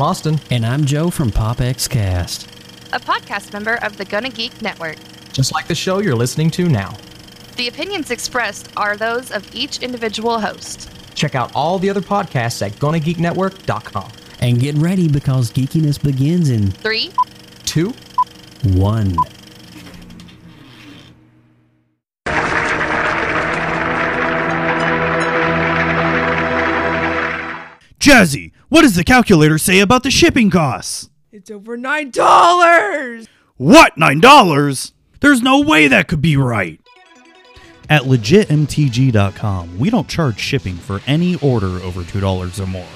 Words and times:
Lindsay, 0.00 0.30
I'm 0.30 0.36
Austin. 0.40 0.40
And 0.50 0.66
I'm 0.66 0.84
Joe 0.84 1.10
from 1.10 1.30
PopX 1.30 1.88
Cast. 1.88 2.46
a 2.92 2.98
podcast 2.98 3.52
member 3.52 3.74
of 3.84 3.96
the 3.96 4.04
Gonna 4.04 4.30
Geek 4.30 4.60
Network. 4.62 4.96
Just 5.32 5.52
like 5.52 5.68
the 5.68 5.74
show 5.74 5.98
you're 6.00 6.16
listening 6.16 6.50
to 6.52 6.68
now. 6.68 6.96
The 7.56 7.68
opinions 7.68 8.10
expressed 8.10 8.68
are 8.76 8.96
those 8.96 9.30
of 9.30 9.54
each 9.54 9.78
individual 9.82 10.40
host. 10.40 10.90
Check 11.14 11.34
out 11.34 11.52
all 11.54 11.78
the 11.78 11.90
other 11.90 12.00
podcasts 12.00 12.64
at 12.64 12.72
GonnaGeekNetwork.com. 12.72 14.10
And 14.40 14.58
get 14.58 14.74
ready 14.76 15.06
because 15.06 15.52
geekiness 15.52 16.02
begins 16.02 16.48
in 16.50 16.70
Three, 16.70 17.10
Two, 17.66 17.92
one. 18.74 19.16
Jazzy, 28.00 28.49
what 28.70 28.82
does 28.82 28.94
the 28.96 29.04
calculator 29.04 29.58
say 29.58 29.80
about 29.80 30.02
the 30.02 30.10
shipping 30.10 30.48
costs? 30.50 31.10
It's 31.30 31.50
over 31.50 31.76
nine 31.76 32.10
dollars. 32.10 33.28
What, 33.60 33.96
$9? 33.96 34.92
There's 35.20 35.42
no 35.42 35.60
way 35.60 35.86
that 35.88 36.08
could 36.08 36.22
be 36.22 36.34
right. 36.34 36.80
At 37.90 38.04
legitmtg.com, 38.04 39.78
we 39.78 39.90
don't 39.90 40.08
charge 40.08 40.38
shipping 40.38 40.76
for 40.76 41.02
any 41.06 41.36
order 41.36 41.66
over 41.66 42.00
$2 42.00 42.58
or 42.58 42.66
more. 42.66 42.86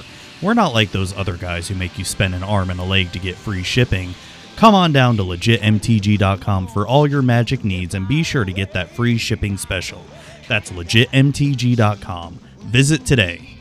We're 0.40 0.54
not 0.54 0.72
like 0.72 0.90
those 0.90 1.14
other 1.18 1.36
guys 1.36 1.68
who 1.68 1.74
make 1.74 1.98
you 1.98 2.04
spend 2.06 2.34
an 2.34 2.42
arm 2.42 2.70
and 2.70 2.80
a 2.80 2.84
leg 2.84 3.12
to 3.12 3.18
get 3.18 3.36
free 3.36 3.62
shipping. 3.62 4.14
Come 4.56 4.74
on 4.74 4.90
down 4.90 5.18
to 5.18 5.22
legitmtg.com 5.22 6.68
for 6.68 6.86
all 6.86 7.06
your 7.06 7.20
magic 7.20 7.62
needs 7.62 7.94
and 7.94 8.08
be 8.08 8.22
sure 8.22 8.46
to 8.46 8.52
get 8.52 8.72
that 8.72 8.88
free 8.88 9.18
shipping 9.18 9.58
special. 9.58 10.00
That's 10.48 10.70
legitmtg.com. 10.70 12.38
Visit 12.60 13.04
today. 13.04 13.53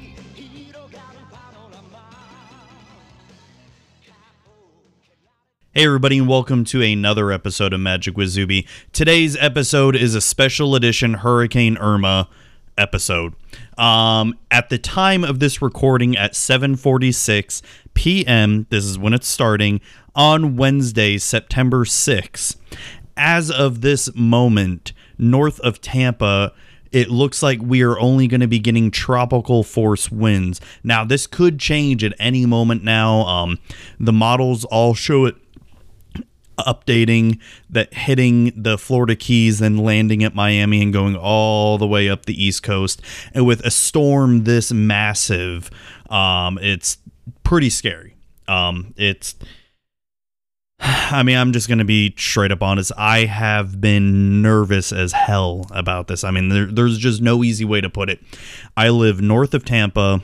Hey, 5.76 5.88
everybody, 5.88 6.20
and 6.20 6.28
welcome 6.28 6.66
to 6.66 6.84
another 6.84 7.32
episode 7.32 7.74
of 7.74 7.80
Magic 7.80 8.16
with 8.16 8.30
Zuby. 8.30 8.68
Today's 8.92 9.36
episode 9.38 9.96
is 9.96 10.14
a 10.14 10.22
special 10.22 10.76
edition 10.76 11.16
Hurricane 11.16 11.78
Irma 11.78 12.30
episode. 12.78 13.34
Um, 13.76 14.38
at 14.52 14.70
the 14.70 14.78
time 14.78 15.24
of 15.24 15.40
this 15.40 15.64
recording, 15.64 16.16
at 16.16 16.34
7:46 16.34 17.64
p.m., 17.96 18.68
this 18.70 18.86
is 18.86 19.00
when 19.00 19.14
it's 19.14 19.26
starting 19.28 19.82
on 20.14 20.58
Wednesday, 20.58 21.18
September 21.18 21.86
6th. 21.86 22.56
As 23.18 23.50
of 23.50 23.82
this 23.82 24.14
moment, 24.14 24.94
north 25.18 25.60
of 25.62 25.82
Tampa, 25.82 26.54
it 26.92 27.10
looks 27.10 27.42
like 27.42 27.60
we 27.64 27.82
are 27.82 28.00
only 28.00 28.28
going 28.28 28.42
to 28.42 28.48
be 28.48 28.60
getting 28.60 28.92
tropical 28.92 29.64
force 29.64 30.12
winds. 30.12 30.62
Now, 30.84 31.04
this 31.04 31.26
could 31.26 31.58
change 31.58 32.04
at 32.04 32.14
any 32.20 32.46
moment. 32.46 32.84
Now, 32.84 33.22
um, 33.22 33.58
the 34.00 34.14
models 34.14 34.66
all 34.66 34.94
show 34.94 35.26
it 35.26 35.36
updating 36.58 37.40
that 37.70 37.94
hitting 37.94 38.52
the 38.56 38.78
Florida 38.78 39.16
Keys 39.16 39.62
and 39.62 39.80
landing 39.80 40.23
at 40.23 40.36
Miami 40.36 40.82
and 40.82 40.94
going 40.94 41.16
all 41.16 41.78
the 41.78 41.88
way 41.88 42.10
up 42.10 42.26
the 42.26 42.44
East 42.44 42.64
Coast. 42.64 43.02
And 43.34 43.45
with 43.45 43.62
a 43.66 43.72
storm 43.72 44.44
this 44.44 44.72
massive, 44.72 45.70
um, 46.10 46.58
it's 46.62 46.98
pretty 47.44 47.70
scary. 47.70 48.16
Um, 48.48 48.94
it's. 48.98 49.36
I 50.80 51.23
mean, 51.23 51.38
I'm 51.38 51.54
just 51.54 51.67
going 51.67 51.80
to 51.80 51.86
be 51.86 52.14
straight 52.17 52.52
up 52.52 52.61
honest. 52.61 52.92
I 52.98 53.26
have 53.26 53.80
been 53.80 54.42
nervous 54.42 54.92
as 54.92 55.11
hell 55.11 55.66
about 55.72 56.08
this. 56.08 56.23
I 56.23 56.32
mean, 56.32 56.50
there, 56.50 56.66
there's 56.66 56.98
just 56.98 57.22
no 57.22 57.44
easy 57.44 57.66
way 57.66 57.82
to 57.82 57.89
put 57.89 58.10
it. 58.10 58.20
I 58.76 58.89
live 58.89 59.22
north 59.22 59.54
of 59.54 59.64
Tampa, 59.64 60.22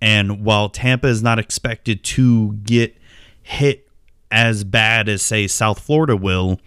and 0.00 0.44
while 0.44 0.68
Tampa 0.68 1.08
is 1.08 1.22
not 1.22 1.38
expected 1.38 2.04
to 2.04 2.52
get 2.64 2.96
hit 3.42 3.88
as 4.32 4.64
bad 4.64 5.08
as 5.08 5.22
say 5.22 5.46
South 5.46 5.78
Florida 5.78 6.16
will, 6.16 6.58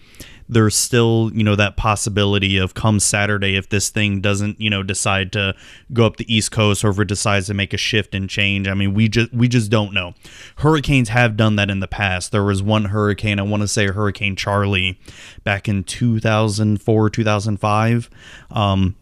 there's 0.47 0.75
still, 0.75 1.31
you 1.33 1.43
know, 1.43 1.55
that 1.55 1.75
possibility 1.75 2.57
of 2.57 2.75
come 2.75 2.99
Saturday 2.99 3.55
if 3.55 3.69
this 3.69 3.89
thing 3.89 4.21
doesn't, 4.21 4.61
you 4.61 4.69
know, 4.69 4.83
decide 4.83 5.31
to 5.31 5.55
go 5.91 6.05
up 6.05 6.17
the 6.17 6.33
East 6.33 6.51
Coast 6.51 6.85
or 6.85 6.89
if 6.89 6.99
it 6.99 7.07
decides 7.07 7.47
to 7.47 7.55
make 7.55 7.73
a 7.73 7.77
shift 7.77 8.13
and 8.13 8.29
change. 8.29 8.67
I 8.67 8.75
mean, 8.75 8.93
we 8.93 9.09
just 9.09 9.33
we 9.33 9.47
just 9.47 9.71
don't 9.71 9.91
know. 9.91 10.13
Hurricanes 10.57 11.09
have 11.09 11.35
done 11.35 11.55
that 11.55 11.71
in 11.71 11.79
the 11.79 11.87
past. 11.87 12.31
There 12.31 12.43
was 12.43 12.61
one 12.61 12.85
hurricane, 12.85 13.39
I 13.39 13.41
want 13.41 13.61
to 13.61 13.67
say 13.67 13.87
Hurricane 13.87 14.35
Charley 14.35 14.99
back 15.43 15.67
in 15.67 15.83
2004, 15.83 17.09
2005. 17.09 18.09
Um 18.51 18.95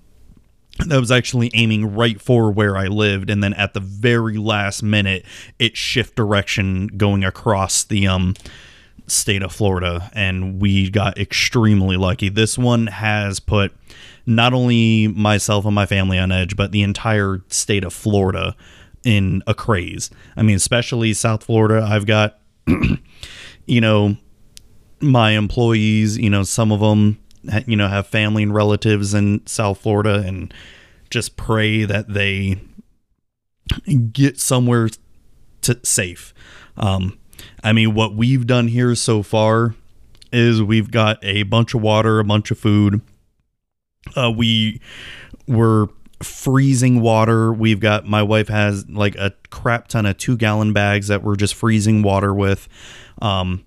that 0.80 1.00
was 1.00 1.12
actually 1.12 1.52
aiming 1.54 1.96
right 1.96 2.20
for 2.20 2.52
where 2.52 2.76
I 2.78 2.88
lived, 2.88 3.30
and 3.30 3.44
then 3.44 3.54
at 3.54 3.74
the 3.74 3.80
very 3.80 4.38
last 4.38 4.84
minute, 4.84 5.26
it 5.60 5.78
shift 5.78 6.16
direction 6.16 6.88
going 6.88 7.24
across 7.24 7.84
the 7.84 8.08
um 8.08 8.34
state 9.08 9.44
of 9.44 9.52
Florida, 9.52 10.10
and 10.14 10.62
we 10.62 10.90
got 10.90 11.18
extremely 11.18 11.98
lucky. 11.98 12.30
This 12.30 12.58
one 12.58 12.88
has 12.88 13.40
put 13.40 13.74
not 14.26 14.54
only 14.54 15.08
myself 15.08 15.66
and 15.66 15.76
my 15.76 15.86
family 15.86 16.18
on 16.18 16.32
edge, 16.32 16.56
but 16.56 16.72
the 16.72 16.84
entire 16.84 17.42
state 17.50 17.84
of 17.84 17.94
Florida 17.94 18.56
in 19.04 19.44
a 19.48 19.54
craze. 19.54 20.10
I 20.38 20.44
mean, 20.44 20.56
especially 20.56 21.14
South 21.14 21.44
Florida. 21.44 21.86
I've 21.88 22.06
got, 22.06 22.40
you 23.66 23.82
know, 23.82 24.18
my 25.02 25.32
employees. 25.32 26.18
You 26.18 26.30
know, 26.30 26.44
some 26.44 26.72
of 26.72 26.80
them 26.80 27.20
you 27.66 27.76
know 27.76 27.88
have 27.88 28.08
family 28.08 28.44
and 28.44 28.54
relatives 28.54 29.14
in 29.14 29.46
South 29.46 29.82
Florida 29.82 30.24
and 30.26 30.54
just 31.10 31.36
pray 31.38 31.86
that 31.86 32.14
they 32.14 32.60
get 34.12 34.40
somewhere 34.40 34.90
to 35.62 35.80
safe. 35.84 36.34
Um, 36.78 37.20
I 37.64 37.74
mean, 37.74 37.94
what 37.94 38.16
we've 38.16 38.46
done 38.46 38.68
here 38.68 38.96
so 38.96 39.24
far 39.24 39.76
is 40.32 40.62
we've 40.62 40.92
got 40.92 41.24
a 41.24 41.44
bunch 41.44 41.74
of 41.74 41.82
water, 41.82 42.20
a 42.20 42.24
bunch 42.24 42.52
of 42.52 42.58
food. 42.58 43.02
Uh, 44.16 44.32
we 44.36 44.82
were 45.48 45.88
freezing 46.22 47.02
water. 47.02 47.54
We've 47.54 47.80
got 47.80 48.06
my 48.06 48.24
wife 48.24 48.48
has 48.48 48.90
like 48.90 49.16
a 49.16 49.34
crap 49.50 49.88
ton 49.88 50.06
of 50.06 50.18
two 50.18 50.38
gallon 50.38 50.74
bags 50.74 51.08
that 51.08 51.24
we're 51.24 51.36
just 51.36 51.54
freezing 51.54 52.02
water 52.02 52.34
with. 52.34 52.68
Um, 53.22 53.64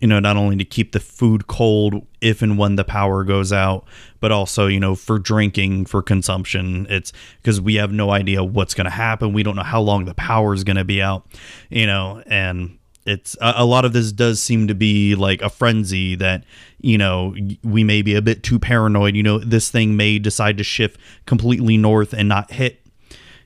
you 0.00 0.06
know, 0.06 0.20
not 0.20 0.36
only 0.36 0.56
to 0.56 0.64
keep 0.64 0.92
the 0.92 1.00
food 1.00 1.46
cold 1.46 2.06
if 2.20 2.42
and 2.42 2.56
when 2.56 2.76
the 2.76 2.84
power 2.84 3.24
goes 3.24 3.52
out, 3.52 3.84
but 4.20 4.30
also, 4.30 4.66
you 4.66 4.78
know, 4.78 4.94
for 4.94 5.18
drinking, 5.18 5.86
for 5.86 6.02
consumption. 6.02 6.86
It's 6.88 7.12
because 7.42 7.60
we 7.60 7.76
have 7.76 7.92
no 7.92 8.10
idea 8.10 8.44
what's 8.44 8.74
going 8.74 8.84
to 8.84 8.90
happen. 8.90 9.32
We 9.32 9.42
don't 9.42 9.56
know 9.56 9.62
how 9.62 9.80
long 9.80 10.04
the 10.04 10.14
power 10.14 10.54
is 10.54 10.64
going 10.64 10.76
to 10.76 10.84
be 10.84 11.02
out, 11.02 11.26
you 11.68 11.86
know, 11.86 12.22
and 12.26 12.78
it's 13.06 13.36
a, 13.40 13.54
a 13.56 13.64
lot 13.64 13.84
of 13.84 13.92
this 13.92 14.12
does 14.12 14.40
seem 14.40 14.68
to 14.68 14.74
be 14.74 15.14
like 15.14 15.42
a 15.42 15.50
frenzy 15.50 16.14
that, 16.16 16.44
you 16.80 16.98
know, 16.98 17.34
we 17.64 17.82
may 17.82 18.02
be 18.02 18.14
a 18.14 18.22
bit 18.22 18.42
too 18.42 18.58
paranoid. 18.58 19.16
You 19.16 19.22
know, 19.22 19.38
this 19.38 19.70
thing 19.70 19.96
may 19.96 20.18
decide 20.18 20.58
to 20.58 20.64
shift 20.64 21.00
completely 21.26 21.76
north 21.76 22.12
and 22.12 22.28
not 22.28 22.52
hit, 22.52 22.86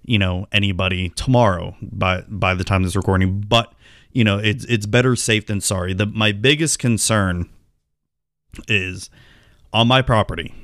you 0.04 0.18
know, 0.18 0.48
anybody 0.52 1.10
tomorrow 1.10 1.76
by 1.80 2.22
by 2.28 2.54
the 2.54 2.64
time 2.64 2.82
this 2.82 2.96
recording. 2.96 3.40
But 3.40 3.72
you 4.12 4.24
know, 4.24 4.38
it's 4.38 4.64
it's 4.66 4.86
better 4.86 5.16
safe 5.16 5.46
than 5.46 5.60
sorry. 5.60 5.94
The 5.94 6.06
my 6.06 6.32
biggest 6.32 6.78
concern 6.78 7.48
is 8.68 9.10
on 9.72 9.88
my 9.88 10.02
property. 10.02 10.54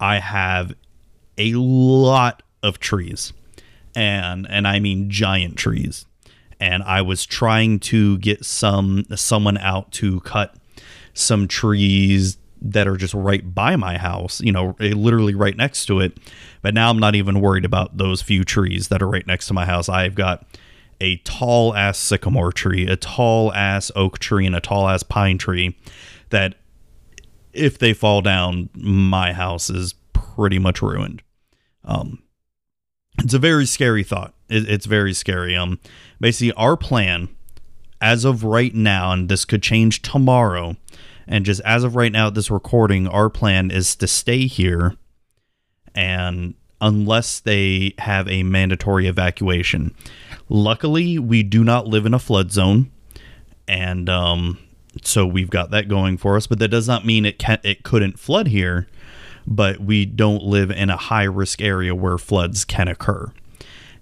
I 0.00 0.18
have 0.18 0.74
a 1.38 1.52
lot 1.54 2.42
of 2.62 2.78
trees, 2.78 3.32
and 3.94 4.46
and 4.48 4.66
I 4.66 4.80
mean 4.80 5.10
giant 5.10 5.56
trees. 5.56 6.06
And 6.60 6.82
I 6.84 7.02
was 7.02 7.26
trying 7.26 7.80
to 7.80 8.18
get 8.18 8.44
some 8.44 9.04
someone 9.14 9.58
out 9.58 9.92
to 9.92 10.20
cut 10.20 10.56
some 11.12 11.46
trees 11.46 12.38
that 12.60 12.88
are 12.88 12.96
just 12.96 13.12
right 13.12 13.54
by 13.54 13.76
my 13.76 13.98
house, 13.98 14.40
you 14.40 14.50
know, 14.50 14.74
eh, 14.80 14.94
literally 14.94 15.34
right 15.34 15.56
next 15.56 15.86
to 15.86 16.00
it. 16.00 16.16
But 16.62 16.72
now 16.72 16.88
I'm 16.90 16.98
not 16.98 17.14
even 17.14 17.40
worried 17.40 17.66
about 17.66 17.98
those 17.98 18.22
few 18.22 18.42
trees 18.42 18.88
that 18.88 19.02
are 19.02 19.08
right 19.08 19.26
next 19.26 19.48
to 19.48 19.54
my 19.54 19.66
house. 19.66 19.88
I've 19.88 20.14
got 20.14 20.46
a 21.00 21.16
tall 21.18 21.74
ass 21.74 21.98
sycamore 21.98 22.52
tree, 22.52 22.86
a 22.86 22.96
tall 22.96 23.52
ass 23.52 23.90
oak 23.94 24.18
tree, 24.18 24.46
and 24.46 24.56
a 24.56 24.60
tall 24.60 24.88
ass 24.88 25.02
pine 25.02 25.38
tree 25.38 25.76
that 26.30 26.54
if 27.52 27.78
they 27.78 27.92
fall 27.92 28.20
down, 28.20 28.68
my 28.74 29.32
house 29.32 29.70
is 29.70 29.94
pretty 30.12 30.58
much 30.58 30.82
ruined. 30.82 31.22
Um, 31.84 32.22
it's 33.18 33.34
a 33.34 33.38
very 33.38 33.66
scary 33.66 34.02
thought. 34.02 34.34
It, 34.48 34.68
it's 34.68 34.86
very 34.86 35.14
scary. 35.14 35.56
Um, 35.56 35.78
basically, 36.20 36.52
our 36.52 36.76
plan, 36.76 37.28
as 38.00 38.24
of 38.24 38.44
right 38.44 38.74
now, 38.74 39.12
and 39.12 39.28
this 39.28 39.44
could 39.44 39.62
change 39.62 40.02
tomorrow, 40.02 40.76
and 41.26 41.44
just 41.44 41.60
as 41.64 41.84
of 41.84 41.96
right 41.96 42.12
now, 42.12 42.30
this 42.30 42.50
recording, 42.50 43.06
our 43.06 43.30
plan 43.30 43.70
is 43.70 43.96
to 43.96 44.06
stay 44.06 44.46
here, 44.46 44.96
and 45.94 46.54
unless 46.80 47.40
they 47.40 47.94
have 47.98 48.28
a 48.28 48.42
mandatory 48.42 49.06
evacuation. 49.06 49.94
Luckily, 50.48 51.18
we 51.18 51.42
do 51.42 51.64
not 51.64 51.86
live 51.86 52.06
in 52.06 52.14
a 52.14 52.18
flood 52.18 52.52
zone, 52.52 52.90
and 53.66 54.08
um, 54.08 54.58
so 55.02 55.26
we've 55.26 55.50
got 55.50 55.70
that 55.70 55.88
going 55.88 56.16
for 56.18 56.36
us. 56.36 56.46
But 56.46 56.58
that 56.58 56.68
does 56.68 56.86
not 56.86 57.04
mean 57.06 57.24
it 57.24 57.38
can 57.38 57.58
it 57.62 57.82
couldn't 57.82 58.18
flood 58.18 58.48
here. 58.48 58.86
But 59.46 59.80
we 59.80 60.06
don't 60.06 60.42
live 60.42 60.70
in 60.70 60.88
a 60.90 60.96
high 60.96 61.24
risk 61.24 61.60
area 61.60 61.94
where 61.94 62.16
floods 62.18 62.64
can 62.64 62.88
occur. 62.88 63.30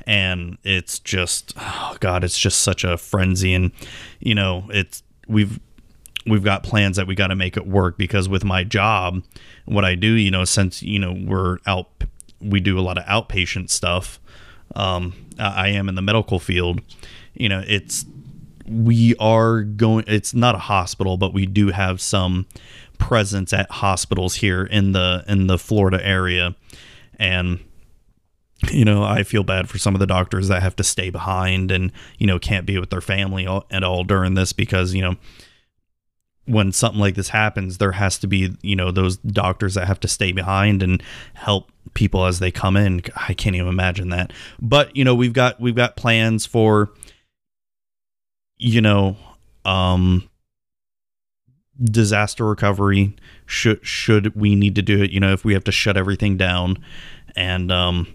and 0.07 0.59
it's 0.65 0.99
just 0.99 1.53
oh 1.57 1.97
god, 2.01 2.25
it's 2.25 2.39
just 2.39 2.61
such 2.63 2.85
a 2.85 2.97
frenzy 2.97 3.55
and 3.55 3.73
you 4.21 4.35
know, 4.35 4.65
it's 4.71 5.03
we've 5.29 5.61
we've 6.27 6.45
got 6.45 6.63
plans 6.63 6.97
that 6.97 7.07
we 7.07 7.15
got 7.15 7.29
to 7.29 7.37
make 7.37 7.57
it 7.57 7.67
work 7.67 7.99
because 7.99 8.29
with 8.29 8.45
my 8.45 8.65
job, 8.65 9.23
what 9.65 9.85
I 9.85 9.95
do, 9.95 10.13
you 10.13 10.31
know, 10.31 10.45
since 10.45 10.83
you 10.83 10.99
know 10.99 11.13
we're 11.13 11.59
out, 11.67 11.89
we 12.41 12.61
do 12.61 12.79
a 12.79 12.83
lot 12.83 12.99
of 12.99 13.05
outpatient 13.05 13.71
stuff. 13.71 14.21
Um, 14.75 15.15
I 15.39 15.69
am 15.69 15.89
in 15.89 15.95
the 15.95 16.03
medical 16.03 16.39
field. 16.39 16.81
You 17.35 17.49
know, 17.49 17.63
it's 17.67 18.05
we 18.67 19.15
are 19.17 19.63
going. 19.63 20.05
It's 20.07 20.35
not 20.35 20.55
a 20.55 20.59
hospital, 20.59 21.17
but 21.17 21.33
we 21.33 21.47
do 21.47 21.69
have 21.69 22.01
some 22.01 22.47
presence 22.99 23.53
at 23.53 23.71
hospitals 23.71 24.37
here 24.37 24.65
in 24.65 24.93
the 24.93 25.25
in 25.27 25.47
the 25.47 25.59
Florida 25.59 26.05
area, 26.05 26.55
and 27.19 27.61
you 28.71 28.85
know, 28.85 29.03
I 29.03 29.23
feel 29.25 29.43
bad 29.43 29.69
for 29.69 29.79
some 29.79 29.95
of 29.95 29.99
the 29.99 30.07
doctors 30.07 30.49
that 30.49 30.63
have 30.63 30.77
to 30.77 30.85
stay 30.85 31.11
behind 31.11 31.71
and, 31.71 31.91
you 32.19 32.27
know, 32.27 32.39
can't 32.39 32.67
be 32.67 32.79
with 32.79 32.91
their 32.91 33.01
family 33.01 33.47
at 33.71 33.83
all 33.83 34.05
during 34.05 34.35
this 34.35 34.53
because, 34.53 34.95
you 34.95 35.03
know, 35.03 35.17
when 36.47 36.73
something 36.73 37.01
like 37.01 37.15
this 37.15 37.29
happens, 37.29 37.79
there 37.79 37.93
has 37.93 38.19
to 38.19 38.27
be, 38.27 38.57
you 38.63 38.75
know, 38.75 38.91
those 38.91 39.17
doctors 39.19 39.75
that 39.75 39.87
have 39.87 40.01
to 40.01 40.09
stay 40.09 40.33
behind 40.33 40.83
and 40.83 41.03
help 41.35 41.71
people 41.95 42.27
as 42.27 42.39
they 42.39 42.51
come 42.51 42.77
in. 42.77 43.03
I 43.17 43.35
can't 43.35 43.55
even 43.55 43.69
imagine 43.69 44.09
that. 44.11 44.33
But, 44.61 44.97
you 44.97 45.05
know, 45.05 45.15
we've 45.15 45.33
got 45.33 45.61
we've 45.61 45.77
got 45.77 45.97
plans 45.97 46.47
for 46.47 46.93
you 48.59 48.81
know, 48.81 49.17
um 49.65 50.29
disaster 51.83 52.47
recovery 52.47 53.17
should 53.47 53.85
should 53.85 54.37
we 54.37 54.55
need 54.55 54.75
to 54.77 54.83
do 54.83 55.03
it, 55.03 55.11
you 55.11 55.21
know, 55.21 55.33
if 55.33 55.45
we 55.45 55.53
have 55.53 55.65
to 55.65 55.73
shut 55.73 55.97
everything 55.97 56.37
down 56.37 56.79
and 57.37 57.71
um 57.73 58.07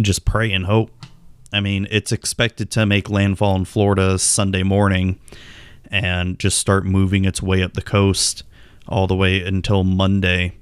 just 0.00 0.24
pray 0.24 0.52
and 0.52 0.66
hope. 0.66 0.90
I 1.52 1.60
mean, 1.60 1.86
it's 1.90 2.12
expected 2.12 2.70
to 2.72 2.86
make 2.86 3.08
landfall 3.08 3.56
in 3.56 3.64
Florida 3.64 4.18
Sunday 4.18 4.62
morning 4.62 5.18
and 5.90 6.38
just 6.38 6.58
start 6.58 6.84
moving 6.84 7.24
its 7.24 7.42
way 7.42 7.62
up 7.62 7.74
the 7.74 7.82
coast 7.82 8.42
all 8.88 9.06
the 9.06 9.16
way 9.16 9.42
until 9.42 9.84
Monday. 9.84 10.54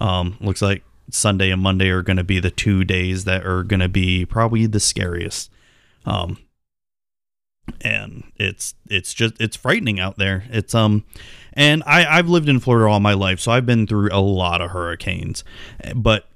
Um, 0.00 0.36
looks 0.40 0.62
like 0.62 0.84
Sunday 1.10 1.50
and 1.50 1.62
Monday 1.62 1.88
are 1.90 2.02
going 2.02 2.16
to 2.16 2.24
be 2.24 2.40
the 2.40 2.50
two 2.50 2.84
days 2.84 3.24
that 3.24 3.46
are 3.46 3.62
going 3.62 3.80
to 3.80 3.88
be 3.88 4.24
probably 4.24 4.66
the 4.66 4.80
scariest. 4.80 5.50
Um, 6.04 6.38
and 7.82 8.24
it's 8.36 8.74
it's 8.88 9.12
just 9.12 9.34
it's 9.40 9.56
frightening 9.56 10.00
out 10.00 10.16
there. 10.16 10.44
It's 10.50 10.74
um, 10.74 11.04
and 11.52 11.82
I 11.86 12.06
I've 12.06 12.28
lived 12.28 12.48
in 12.48 12.60
Florida 12.60 12.90
all 12.90 13.00
my 13.00 13.14
life, 13.14 13.40
so 13.40 13.52
I've 13.52 13.66
been 13.66 13.86
through 13.86 14.08
a 14.12 14.20
lot 14.20 14.60
of 14.60 14.70
hurricanes, 14.70 15.44
but 15.94 16.26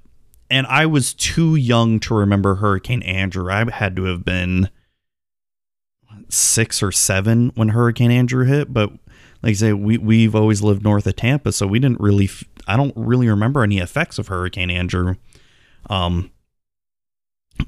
and 0.49 0.67
I 0.67 0.85
was 0.85 1.13
too 1.13 1.55
young 1.55 1.99
to 2.01 2.13
remember 2.13 2.55
Hurricane 2.55 3.01
Andrew. 3.03 3.51
I 3.51 3.69
had 3.71 3.95
to 3.95 4.03
have 4.03 4.23
been 4.23 4.69
six 6.29 6.81
or 6.81 6.91
seven 6.91 7.51
when 7.55 7.69
Hurricane 7.69 8.11
Andrew 8.11 8.45
hit, 8.45 8.73
but 8.73 8.91
like 9.43 9.51
I 9.51 9.53
say, 9.53 9.73
we 9.73 9.97
we've 9.97 10.35
always 10.35 10.61
lived 10.61 10.83
north 10.83 11.05
of 11.05 11.17
Tampa, 11.17 11.51
so 11.51 11.67
we 11.67 11.79
didn't 11.79 11.99
really. 11.99 12.29
I 12.65 12.77
don't 12.77 12.93
really 12.95 13.27
remember 13.27 13.61
any 13.61 13.79
effects 13.79 14.17
of 14.17 14.29
Hurricane 14.29 14.71
Andrew. 14.71 15.15
Um. 15.89 16.31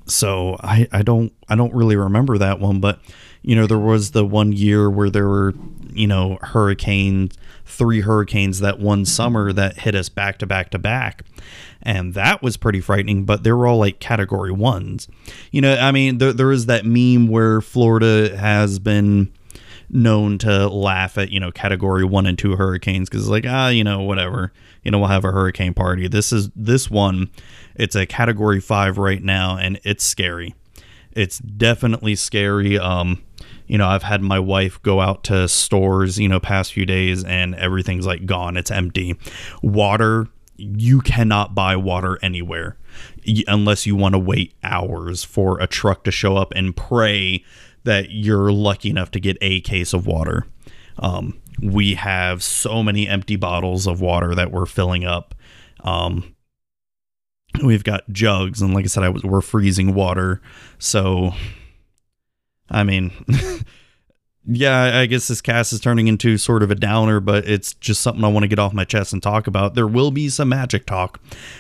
So 0.06 0.58
I 0.62 0.88
I 0.92 1.02
don't 1.02 1.34
I 1.50 1.56
don't 1.56 1.74
really 1.74 1.98
remember 1.98 2.38
that 2.38 2.60
one, 2.60 2.80
but 2.80 3.00
you 3.42 3.56
know 3.56 3.68
there 3.68 3.78
was 3.78 4.12
the 4.12 4.26
one 4.26 4.54
year 4.54 4.90
where 4.90 5.10
there 5.10 5.28
were 5.28 5.54
you 5.92 6.08
know 6.08 6.38
hurricanes, 6.42 7.36
three 7.66 8.02
hurricanes 8.02 8.62
that 8.62 8.80
one 8.80 9.06
summer 9.06 9.52
that 9.52 9.80
hit 9.80 9.96
us 9.96 10.08
back 10.08 10.38
to 10.40 10.48
back 10.48 10.70
to 10.72 10.80
back, 10.80 11.24
and 11.86 12.16
that 12.16 12.42
was 12.42 12.58
pretty 12.58 12.82
frightening. 12.82 13.24
But 13.24 13.44
they 13.44 13.52
were 13.52 13.68
all 13.68 13.78
like 13.78 14.00
Category 14.00 14.52
ones. 14.52 15.08
You 15.52 15.62
know, 15.62 15.76
I 15.76 15.92
mean, 15.92 16.18
there 16.18 16.34
there 16.34 16.52
is 16.52 16.66
that 16.66 16.86
meme 16.86 17.28
where 17.28 17.62
Florida 17.62 18.36
has 18.36 18.80
been 18.80 19.32
known 19.90 20.38
to 20.40 20.68
laugh 20.68 21.18
at 21.18 21.30
you 21.30 21.40
know 21.40 21.52
category 21.52 22.04
one 22.04 22.26
and 22.26 22.38
two 22.40 22.56
hurricanes 22.56 23.08
because 23.08 23.22
it's 23.22 23.30
like 23.30 23.46
ah 23.48 23.70
you 23.70 23.84
know 23.84 24.02
whatever. 24.02 24.52
You 24.84 24.92
know 24.92 25.00
we'll 25.00 25.08
have 25.08 25.26
a 25.26 25.32
hurricane 25.32 25.74
party. 25.74 26.08
This 26.08 26.34
is 26.34 26.50
this 26.56 26.90
one 26.90 27.30
it's 27.76 27.96
a 27.96 28.06
category 28.06 28.60
five 28.60 28.98
right 28.98 29.22
now 29.22 29.58
and 29.58 29.80
it's 29.84 30.04
scary. 30.04 30.56
It's 31.12 31.40
definitely 31.40 32.16
scary. 32.16 32.78
Um 32.80 33.24
you 33.68 33.78
know 33.78 33.88
i've 33.88 34.04
had 34.04 34.22
my 34.22 34.38
wife 34.40 34.80
go 34.84 35.02
out 35.02 35.24
to 35.24 35.48
stores 35.48 36.20
you 36.20 36.30
know 36.30 36.40
past 36.40 36.72
few 36.72 36.86
days 36.86 37.24
and 37.24 37.56
everything's 37.56 38.06
like 38.06 38.26
gone. 38.26 38.58
It's 38.58 38.72
empty. 38.72 39.16
Water 39.62 40.28
you 40.58 41.02
cannot 41.02 41.54
buy 41.56 41.76
water 41.76 42.18
anywhere 42.22 42.78
unless 43.48 43.86
you 43.86 43.96
want 43.96 44.14
to 44.14 44.20
wait 44.20 44.54
hours 44.64 45.24
for 45.24 45.60
a 45.60 45.68
truck 45.68 46.04
to 46.04 46.12
show 46.12 46.38
up 46.38 46.54
and 46.56 46.76
pray 46.76 47.44
that 47.84 48.12
you're 48.12 48.52
lucky 48.52 48.90
enough 48.90 49.12
to 49.12 49.20
get 49.20 49.38
a 49.42 49.62
case 49.62 49.94
of 49.94 50.08
water. 50.08 50.46
Um, 51.00 51.40
we 51.62 51.96
have 51.96 52.44
so 52.44 52.84
many 52.84 53.08
empty 53.08 53.36
bottles 53.36 53.88
of 53.88 54.02
water 54.02 54.36
that 54.36 54.52
we're 54.52 54.66
filling 54.66 55.06
up. 55.06 55.36
Um, 55.84 56.36
we've 57.64 57.84
got 57.84 58.10
jugs, 58.12 58.62
and 58.62 58.74
like 58.74 58.86
I 58.86 58.88
said, 58.88 59.04
I 59.04 59.10
was 59.10 59.24
we're 59.24 59.42
freezing 59.42 59.94
water. 59.94 60.42
So, 60.80 61.34
I 62.70 62.84
mean, 62.84 63.12
yeah, 64.48 65.00
I 65.00 65.06
guess 65.08 65.28
this 65.28 65.42
cast 65.42 65.74
is 65.74 65.80
turning 65.80 66.08
into 66.08 66.38
sort 66.38 66.62
of 66.62 66.70
a 66.70 66.76
downer, 66.76 67.20
but 67.20 67.48
it's 67.48 67.74
just 67.76 68.02
something 68.02 68.24
I 68.24 68.28
want 68.28 68.44
to 68.44 68.48
get 68.48 68.60
off 68.60 68.74
my 68.74 68.84
chest 68.84 69.12
and 69.12 69.22
talk 69.22 69.48
about. 69.48 69.74
There 69.74 69.88
will 69.88 70.12
be 70.12 70.30
some 70.30 70.50
magic 70.50 70.86
talk, 70.86 71.20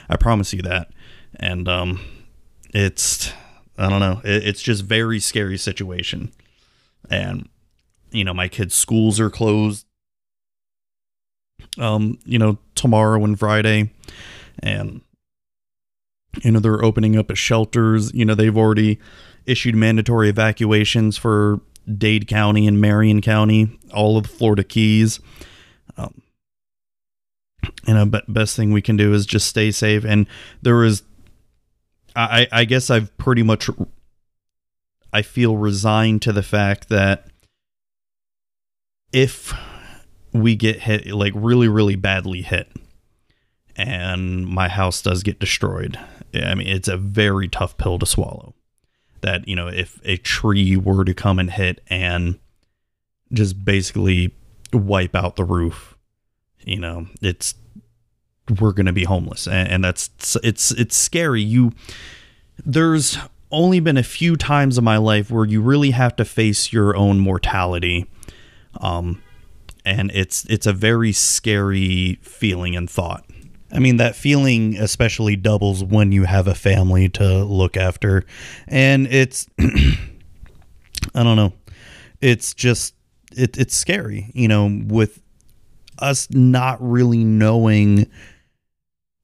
I 0.10 0.18
promise 0.18 0.54
you 0.54 0.62
that. 0.62 0.92
And 1.38 1.68
um, 1.68 2.00
it's 2.74 3.34
I 3.78 3.90
don't 3.90 4.00
know, 4.00 4.22
it, 4.24 4.46
it's 4.46 4.62
just 4.62 4.84
very 4.84 5.20
scary 5.20 5.58
situation. 5.58 6.32
And 7.10 7.50
you 8.12 8.24
know, 8.24 8.34
my 8.34 8.48
kids' 8.48 8.76
schools 8.76 9.20
are 9.20 9.30
closed. 9.30 9.86
Um, 11.78 12.20
you 12.24 12.40
know, 12.40 12.58
tomorrow 12.76 13.24
and 13.24 13.38
Friday, 13.38 13.92
and 14.60 15.02
you 16.44 16.52
know 16.52 16.60
they're 16.60 16.84
opening 16.84 17.18
up 17.18 17.36
shelters. 17.36 18.14
You 18.14 18.26
know, 18.26 18.36
they've 18.36 18.56
already 18.56 19.00
issued 19.46 19.76
mandatory 19.76 20.30
evacuations 20.30 21.18
for 21.18 21.60
Dade 21.94 22.28
County 22.28 22.68
and 22.68 22.82
Marion 22.82 23.22
County, 23.22 23.80
all 23.94 24.18
of 24.18 24.24
the 24.24 24.30
Florida 24.30 24.64
Keys. 24.64 25.20
Um, 25.98 26.22
know, 27.88 28.06
but 28.06 28.32
best 28.32 28.56
thing 28.56 28.72
we 28.72 28.82
can 28.82 28.98
do 28.98 29.14
is 29.14 29.26
just 29.26 29.48
stay 29.48 29.72
safe. 29.72 30.04
And 30.04 30.28
there 30.62 30.84
is, 30.84 31.04
I, 32.16 32.48
I 32.52 32.66
guess 32.66 32.90
I've 32.90 33.16
pretty 33.18 33.44
much, 33.44 33.70
I 35.14 35.22
feel 35.22 35.58
resigned 35.58 36.22
to 36.24 36.34
the 36.34 36.44
fact 36.44 36.90
that 36.90 37.28
if 39.12 39.54
we 40.34 40.56
get 40.56 40.82
hit, 40.82 41.08
like 41.08 41.34
really, 41.36 41.68
really 41.68 41.96
badly 41.96 42.42
hit, 42.42 42.70
and 43.78 44.46
my 44.48 44.70
house 44.70 45.02
does 45.02 45.24
get 45.24 45.40
destroyed, 45.40 46.00
I 46.34 46.56
mean, 46.56 46.68
it's 46.68 46.88
a 46.88 46.98
very 46.98 47.48
tough 47.48 47.78
pill 47.78 48.00
to 48.00 48.06
swallow 48.06 48.56
that 49.26 49.48
you 49.48 49.56
know 49.56 49.68
if 49.68 50.00
a 50.06 50.18
tree 50.18 50.78
were 50.78 51.04
to 51.04 51.14
come 51.14 51.40
and 51.40 51.52
hit 51.52 51.82
and 51.88 52.40
just 53.34 53.66
basically 53.66 54.34
wipe 54.72 55.16
out 55.16 55.36
the 55.36 55.44
roof 55.44 55.98
you 56.64 56.80
know 56.80 57.08
it's 57.22 57.56
we're 58.60 58.74
going 58.74 58.86
to 58.86 58.94
be 58.94 59.04
homeless. 59.04 59.48
And, 59.48 59.70
and 59.70 59.84
that's 59.84 60.38
it's 60.44 60.72
it's 60.72 60.96
scary. 60.96 61.42
You 61.42 61.72
there's 62.64 63.18
only 63.52 63.80
been 63.80 63.98
a 63.98 64.04
few 64.04 64.36
times 64.36 64.78
in 64.78 64.84
my 64.84 64.98
life 64.98 65.30
where 65.32 65.46
you 65.46 65.62
really 65.62 65.92
have 65.92 66.16
to 66.16 66.26
face 66.26 66.74
your 66.74 66.96
own 66.96 67.20
mortality 67.20 68.06
um 68.82 69.22
and 69.86 70.12
it's 70.14 70.46
it's 70.46 70.66
a 70.66 70.74
very 70.74 71.12
scary 71.12 72.18
feeling 72.22 72.76
and 72.76 72.90
thought 72.90 73.24
I 73.72 73.80
mean, 73.80 73.98
that 73.98 74.16
feeling 74.16 74.78
especially 74.78 75.36
doubles 75.36 75.84
when 75.84 76.12
you 76.12 76.24
have 76.24 76.48
a 76.48 76.56
family 76.56 77.10
to 77.10 77.44
look 77.44 77.78
after. 77.78 78.24
And 78.68 79.08
it's, 79.08 79.48
I 79.60 81.24
don't 81.24 81.36
know, 81.36 81.54
it's 82.22 82.54
just, 82.54 82.94
it, 83.36 83.58
it's 83.58 83.76
scary, 83.76 84.32
you 84.34 84.48
know, 84.48 84.82
with 84.86 85.22
us 86.00 86.30
not 86.32 86.78
really 86.82 87.24
knowing 87.24 88.10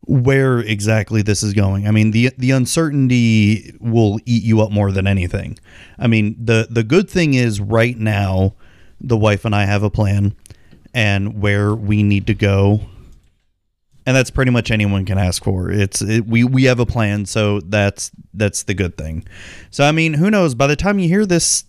where 0.08 0.60
exactly 0.60 1.22
this 1.22 1.44
is 1.44 1.54
going. 1.54 1.88
I 1.88 1.92
mean, 1.92 2.12
the 2.12 2.32
the 2.38 2.52
uncertainty 2.52 3.76
will 3.80 4.20
eat 4.26 4.44
you 4.44 4.62
up 4.62 4.72
more 4.72 4.92
than 4.92 5.06
anything. 5.06 5.60
I 6.00 6.08
mean, 6.08 6.36
the 6.44 6.68
the 6.70 6.84
good 6.84 7.10
thing 7.10 7.34
is 7.34 7.62
right 7.62 7.98
now 7.98 8.56
the 9.00 9.18
wife 9.18 9.46
and 9.46 9.56
I 9.56 9.66
have 9.66 9.84
a 9.84 9.90
plan 9.90 10.36
and 10.94 11.42
where 11.42 11.74
we 11.74 12.04
need 12.04 12.28
to 12.28 12.34
go 12.34 12.82
and 14.06 14.16
that's 14.16 14.32
pretty 14.32 14.52
much 14.52 14.72
anyone 14.72 15.06
can 15.06 15.18
ask 15.18 15.44
for. 15.44 15.72
It's 15.72 16.02
it, 16.02 16.26
we 16.26 16.44
we 16.44 16.64
have 16.66 16.80
a 16.80 16.86
plan, 16.86 17.26
so 17.26 17.60
that's 17.62 18.12
that's 18.34 18.64
the 18.64 18.74
good 18.74 18.98
thing. 18.98 19.26
So 19.70 19.84
I 19.84 19.92
mean, 19.92 20.14
who 20.14 20.32
knows? 20.32 20.56
By 20.56 20.68
the 20.68 20.76
time 20.76 21.00
you 21.00 21.08
hear 21.08 21.26
this, 21.26 21.66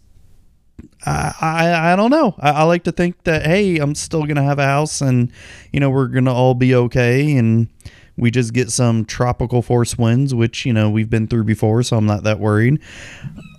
I 1.04 1.34
I, 1.40 1.92
I 1.92 1.96
don't 1.96 2.10
know. 2.10 2.34
I, 2.38 2.50
I 2.50 2.62
like 2.64 2.84
to 2.84 2.92
think 2.92 3.24
that 3.24 3.44
hey, 3.44 3.78
I'm 3.78 3.94
still 3.94 4.24
gonna 4.24 4.42
have 4.42 4.58
a 4.58 4.64
house, 4.64 5.00
and 5.00 5.30
you 5.72 5.80
know 5.80 5.90
we're 5.90 6.08
gonna 6.08 6.32
all 6.32 6.54
be 6.54 6.74
okay, 6.74 7.36
and 7.36 7.68
we 8.16 8.30
just 8.30 8.52
get 8.52 8.70
some 8.70 9.04
tropical 9.04 9.62
force 9.62 9.96
winds, 9.98 10.34
which 10.34 10.64
you 10.64 10.72
know 10.72 10.90
we've 10.90 11.10
been 11.10 11.26
through 11.26 11.44
before, 11.44 11.82
so 11.82 11.96
I'm 11.96 12.06
not 12.06 12.24
that 12.24 12.38
worried. 12.38 12.80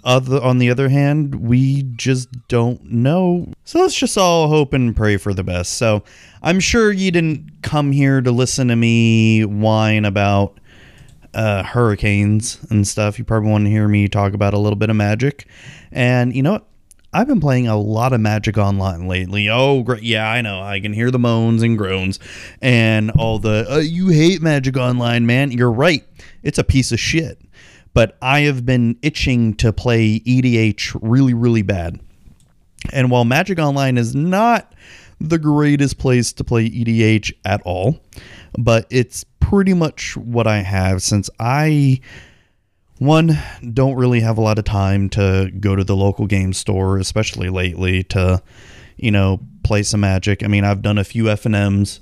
Other 0.03 0.42
on 0.42 0.58
the 0.58 0.70
other 0.70 0.89
hand, 0.89 1.36
we 1.36 1.84
just 1.96 2.30
don't 2.48 2.84
know. 2.86 3.51
So 3.65 3.80
let's 3.80 3.96
just 3.96 4.18
all 4.18 4.48
hope 4.48 4.74
and 4.74 4.96
pray 4.96 5.18
for 5.18 5.34
the 5.34 5.44
best. 5.44 5.74
So 5.74 6.03
I'm 6.44 6.60
sure 6.60 6.92
you 6.92 7.10
didn't 7.10 7.62
come 7.62 7.94
here 7.94 8.22
to 8.22 8.32
listen 8.32 8.68
to 8.68 8.76
me 8.76 9.46
whine 9.46 10.04
about 10.04 10.60
uh, 11.34 11.64
hurricanes 11.64 12.60
and 12.70 12.86
stuff. 12.86 13.18
You 13.18 13.24
probably 13.24 13.50
want 13.50 13.66
to 13.66 13.72
hear 13.72 13.88
me 13.88 14.10
talk 14.10 14.34
about 14.34 14.54
a 14.54 14.60
little 14.60 14.76
bit 14.76 14.90
of 14.90 14.98
magic. 14.98 15.48
And 15.92 16.36
you 16.36 16.44
know 16.44 16.54
what? 16.54 16.68
I've 17.14 17.28
been 17.28 17.40
playing 17.40 17.68
a 17.68 17.78
lot 17.78 18.12
of 18.12 18.22
Magic 18.22 18.58
Online 18.58 19.08
lately. 19.08 19.48
Oh, 19.48 19.84
great. 19.84 20.02
Yeah, 20.02 20.28
I 20.28 20.42
know. 20.42 20.62
I 20.64 20.80
can 20.80 20.94
hear 20.94 21.12
the 21.12 21.20
moans 21.20 21.62
and 21.62 21.78
groans 21.78 22.20
and 22.60 23.12
all 23.12 23.38
the, 23.38 23.68
uh, 23.70 23.78
you 23.78 24.08
hate 24.08 24.42
Magic 24.42 24.76
Online, 24.78 25.28
man. 25.28 25.52
You're 25.52 25.72
right. 25.72 26.04
It's 26.42 26.58
a 26.58 26.64
piece 26.64 26.92
of 26.92 27.00
shit. 27.00 27.40
But 27.94 28.18
I 28.20 28.42
have 28.42 28.66
been 28.66 28.98
itching 29.04 29.54
to 29.58 29.72
play 29.72 30.22
EDH 30.22 30.98
really, 31.04 31.36
really 31.36 31.62
bad. 31.62 32.00
And 32.92 33.12
while 33.12 33.26
Magic 33.26 33.60
Online 33.60 34.00
is 34.00 34.16
not 34.16 34.74
the 35.24 35.39
greatest 35.39 35.98
place 35.98 36.34
to 36.34 36.44
play 36.44 36.70
EDH 36.70 37.34
at 37.46 37.62
all, 37.63 38.00
but 38.58 38.86
it's 38.89 39.24
pretty 39.39 39.74
much 39.74 40.18
what 40.18 40.48
I 40.48 40.58
have 40.58 41.01
since 41.01 41.30
I 41.39 42.01
one 43.00 43.38
don't 43.74 43.96
really 43.96 44.20
have 44.20 44.38
a 44.38 44.42
lot 44.42 44.60
of 44.60 44.65
time 44.65 45.10
to 45.10 45.51
go 45.60 45.75
to 45.75 45.84
the 45.84 45.96
local 45.96 46.27
game 46.27 46.53
store 46.53 47.00
especially 47.00 47.50
lately 47.50 48.03
to 48.03 48.42
you 48.98 49.12
know 49.12 49.39
play 49.63 49.84
some 49.84 50.00
magic. 50.01 50.44
I 50.44 50.48
mean 50.48 50.63
i've 50.63 50.82
done 50.82 50.98
a 50.98 51.03
few 51.03 51.30
f&ms 51.30 52.00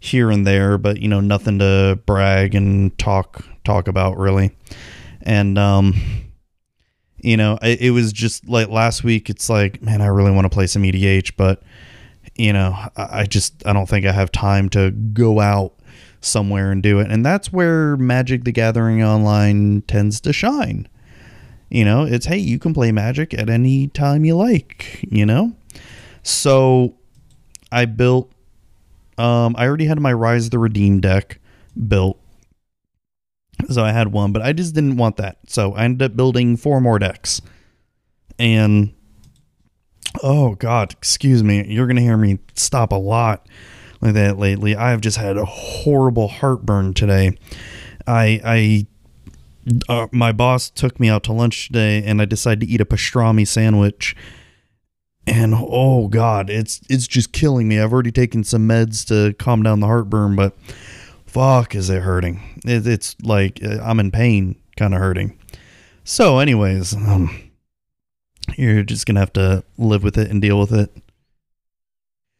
here 0.00 0.30
and 0.30 0.46
there 0.46 0.78
but 0.78 1.00
you 1.00 1.08
know 1.08 1.20
nothing 1.20 1.58
to 1.58 2.00
brag 2.06 2.54
and 2.54 2.96
talk 2.98 3.44
talk 3.64 3.88
about 3.88 4.18
really. 4.18 4.56
And 5.20 5.58
um 5.58 5.94
you 7.18 7.36
know 7.36 7.58
it, 7.62 7.80
it 7.80 7.90
was 7.90 8.12
just 8.12 8.48
like 8.48 8.68
last 8.68 9.04
week 9.04 9.30
it's 9.30 9.48
like 9.48 9.80
man 9.80 10.02
i 10.02 10.06
really 10.06 10.32
want 10.32 10.44
to 10.44 10.50
play 10.50 10.66
some 10.66 10.84
edh 10.84 11.30
but 11.36 11.62
you 12.36 12.52
know 12.52 12.74
I, 12.96 13.26
just 13.26 13.66
i 13.66 13.72
don't 13.72 13.88
think 13.88 14.06
i 14.06 14.12
have 14.12 14.32
time 14.32 14.68
to 14.70 14.90
go 14.90 15.40
out 15.40 15.74
somewhere 16.22 16.70
and 16.70 16.82
do 16.82 17.00
it. 17.00 17.10
And 17.10 17.26
that's 17.26 17.52
where 17.52 17.96
Magic 17.96 18.44
the 18.44 18.52
Gathering 18.52 19.02
Online 19.02 19.82
tends 19.82 20.20
to 20.22 20.32
shine. 20.32 20.88
You 21.68 21.84
know, 21.84 22.04
it's 22.04 22.26
hey, 22.26 22.38
you 22.38 22.58
can 22.58 22.72
play 22.74 22.92
Magic 22.92 23.34
at 23.34 23.50
any 23.50 23.88
time 23.88 24.24
you 24.24 24.36
like, 24.36 25.04
you 25.10 25.26
know? 25.26 25.54
So 26.22 26.94
I 27.70 27.84
built 27.86 28.32
um 29.18 29.54
I 29.58 29.66
already 29.66 29.86
had 29.86 30.00
my 30.00 30.12
Rhys 30.12 30.50
the 30.50 30.58
Redeemed 30.58 31.02
deck 31.02 31.40
built. 31.88 32.18
So 33.68 33.84
I 33.84 33.92
had 33.92 34.08
one, 34.08 34.32
but 34.32 34.42
I 34.42 34.52
just 34.52 34.74
didn't 34.74 34.96
want 34.96 35.16
that. 35.16 35.38
So 35.46 35.74
I 35.74 35.84
ended 35.84 36.02
up 36.10 36.16
building 36.16 36.56
four 36.56 36.80
more 36.80 36.98
decks. 36.98 37.40
And 38.38 38.92
oh 40.22 40.54
god, 40.56 40.92
excuse 40.92 41.42
me, 41.42 41.66
you're 41.66 41.86
to 41.86 42.02
hear 42.02 42.16
me 42.16 42.38
stop 42.54 42.92
a 42.92 42.96
lot 42.96 43.48
like 44.00 44.14
that 44.14 44.38
lately. 44.38 44.74
I've 44.76 45.00
just 45.00 45.16
had 45.16 45.36
a 45.36 45.44
horrible 45.44 46.28
heartburn 46.28 46.94
today. 46.94 47.36
I 48.06 48.40
I 48.44 48.86
uh, 49.88 50.08
my 50.10 50.32
boss 50.32 50.70
took 50.70 50.98
me 50.98 51.08
out 51.08 51.22
to 51.24 51.32
lunch 51.32 51.68
today, 51.68 52.02
and 52.02 52.20
I 52.20 52.24
decided 52.24 52.60
to 52.60 52.66
eat 52.66 52.80
a 52.80 52.84
pastrami 52.84 53.46
sandwich. 53.46 54.16
And 55.26 55.54
oh 55.56 56.08
god, 56.08 56.50
it's 56.50 56.80
it's 56.88 57.06
just 57.06 57.32
killing 57.32 57.68
me. 57.68 57.78
I've 57.78 57.92
already 57.92 58.10
taken 58.10 58.42
some 58.42 58.68
meds 58.68 59.06
to 59.06 59.34
calm 59.34 59.62
down 59.62 59.80
the 59.80 59.86
heartburn, 59.86 60.34
but 60.34 60.56
fuck, 61.26 61.74
is 61.74 61.88
it 61.90 62.02
hurting? 62.02 62.60
It, 62.66 62.86
it's 62.86 63.16
like 63.22 63.60
uh, 63.64 63.78
I'm 63.82 64.00
in 64.00 64.10
pain, 64.10 64.56
kind 64.76 64.94
of 64.94 65.00
hurting. 65.00 65.38
So, 66.04 66.40
anyways, 66.40 66.94
um, 66.94 67.30
you're 68.56 68.82
just 68.82 69.06
gonna 69.06 69.20
have 69.20 69.32
to 69.34 69.64
live 69.78 70.02
with 70.02 70.18
it 70.18 70.30
and 70.30 70.40
deal 70.40 70.58
with 70.58 70.72
it. 70.72 70.94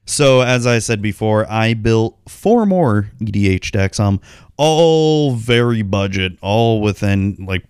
So, 0.05 0.41
as 0.41 0.67
I 0.67 0.79
said 0.81 1.01
before, 1.01 1.51
I 1.51 1.75
built 1.75 2.19
four 2.29 2.67
more 2.67 3.11
EDH 3.21 3.71
decks. 3.71 4.01
Um, 4.01 4.21
all 4.57 5.35
very 5.35 5.83
budget, 5.83 6.33
all 6.41 6.81
within 6.81 7.37
like 7.39 7.65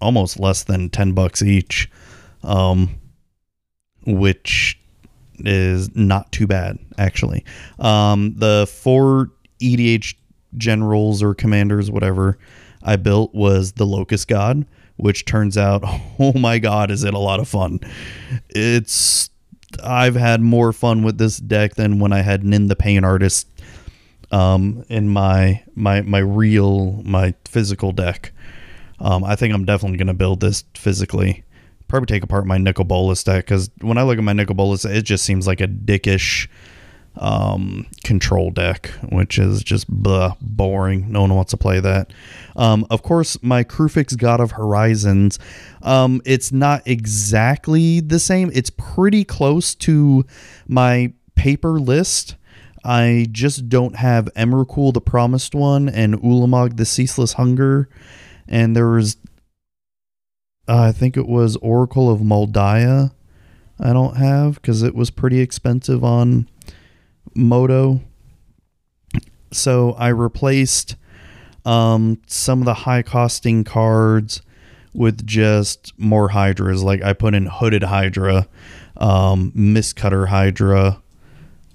almost 0.00 0.38
less 0.38 0.64
than 0.64 0.90
ten 0.90 1.12
bucks 1.12 1.42
each. 1.42 1.90
Um, 2.42 3.00
which 4.06 4.78
is 5.40 5.94
not 5.94 6.30
too 6.32 6.46
bad 6.46 6.78
actually. 6.98 7.44
Um, 7.78 8.34
the 8.36 8.66
four 8.70 9.30
EDH 9.60 10.14
generals 10.56 11.22
or 11.22 11.34
commanders, 11.34 11.90
whatever, 11.90 12.38
I 12.82 12.96
built 12.96 13.34
was 13.34 13.72
the 13.72 13.86
Locust 13.86 14.28
God, 14.28 14.64
which 14.96 15.24
turns 15.24 15.56
out, 15.56 15.82
oh 16.18 16.32
my 16.34 16.58
god, 16.58 16.90
is 16.90 17.04
it 17.04 17.14
a 17.14 17.18
lot 17.18 17.40
of 17.40 17.48
fun! 17.48 17.80
It's 18.48 19.30
I've 19.82 20.16
had 20.16 20.40
more 20.40 20.72
fun 20.72 21.02
with 21.02 21.18
this 21.18 21.38
deck 21.38 21.74
than 21.74 21.98
when 21.98 22.12
I 22.12 22.22
had 22.22 22.44
Nin 22.44 22.68
the 22.68 22.76
Pain 22.76 23.04
Artist 23.04 23.48
um, 24.30 24.84
in 24.88 25.08
my 25.08 25.62
my 25.74 26.02
my 26.02 26.18
real 26.18 27.02
my 27.04 27.34
physical 27.44 27.92
deck. 27.92 28.32
Um, 28.98 29.24
I 29.24 29.36
think 29.36 29.54
I'm 29.54 29.64
definitely 29.64 29.98
gonna 29.98 30.14
build 30.14 30.40
this 30.40 30.64
physically. 30.74 31.44
Probably 31.88 32.06
take 32.06 32.24
apart 32.24 32.46
my 32.46 32.58
Nicol 32.58 32.84
Bolas 32.84 33.22
deck 33.22 33.44
because 33.44 33.70
when 33.80 33.98
I 33.98 34.02
look 34.02 34.18
at 34.18 34.24
my 34.24 34.32
Nicol 34.32 34.56
Bolas, 34.56 34.84
it 34.84 35.02
just 35.02 35.24
seems 35.24 35.46
like 35.46 35.60
a 35.60 35.68
dickish 35.68 36.48
um, 37.18 37.86
control 38.04 38.50
deck, 38.50 38.88
which 39.10 39.38
is 39.38 39.62
just 39.62 39.88
blah, 39.88 40.34
boring. 40.40 41.10
No 41.10 41.22
one 41.22 41.34
wants 41.34 41.50
to 41.50 41.56
play 41.56 41.80
that. 41.80 42.12
Um, 42.56 42.86
of 42.90 43.02
course, 43.02 43.42
my 43.42 43.64
Kruphix 43.64 44.16
God 44.16 44.40
of 44.40 44.52
Horizons, 44.52 45.38
um, 45.82 46.20
it's 46.24 46.52
not 46.52 46.82
exactly 46.86 48.00
the 48.00 48.18
same. 48.18 48.50
It's 48.54 48.70
pretty 48.70 49.24
close 49.24 49.74
to 49.76 50.24
my 50.66 51.12
paper 51.34 51.78
list. 51.80 52.36
I 52.84 53.26
just 53.32 53.68
don't 53.68 53.96
have 53.96 54.32
Emrakul, 54.36 54.92
the 54.92 55.00
Promised 55.00 55.54
One, 55.54 55.88
and 55.88 56.14
Ulamog, 56.22 56.76
the 56.76 56.84
Ceaseless 56.84 57.32
Hunger. 57.32 57.88
And 58.46 58.76
there 58.76 58.88
was, 58.88 59.16
uh, 60.68 60.82
I 60.82 60.92
think 60.92 61.16
it 61.16 61.26
was 61.26 61.56
Oracle 61.56 62.10
of 62.10 62.20
Daya. 62.20 63.10
I 63.78 63.92
don't 63.92 64.16
have 64.16 64.54
because 64.54 64.82
it 64.82 64.94
was 64.94 65.10
pretty 65.10 65.40
expensive 65.40 66.04
on 66.04 66.48
MODO. 67.34 68.00
So 69.52 69.92
I 69.92 70.08
replaced 70.08 70.96
um, 71.64 72.20
some 72.26 72.60
of 72.60 72.64
the 72.66 72.74
high 72.74 73.02
costing 73.02 73.64
cards 73.64 74.42
with 74.92 75.26
just 75.26 75.92
more 75.98 76.28
Hydras. 76.28 76.82
Like 76.82 77.02
I 77.02 77.12
put 77.12 77.34
in 77.34 77.46
Hooded 77.46 77.82
Hydra, 77.82 78.48
um, 78.96 79.52
Mistcutter 79.52 80.28
Hydra. 80.28 81.02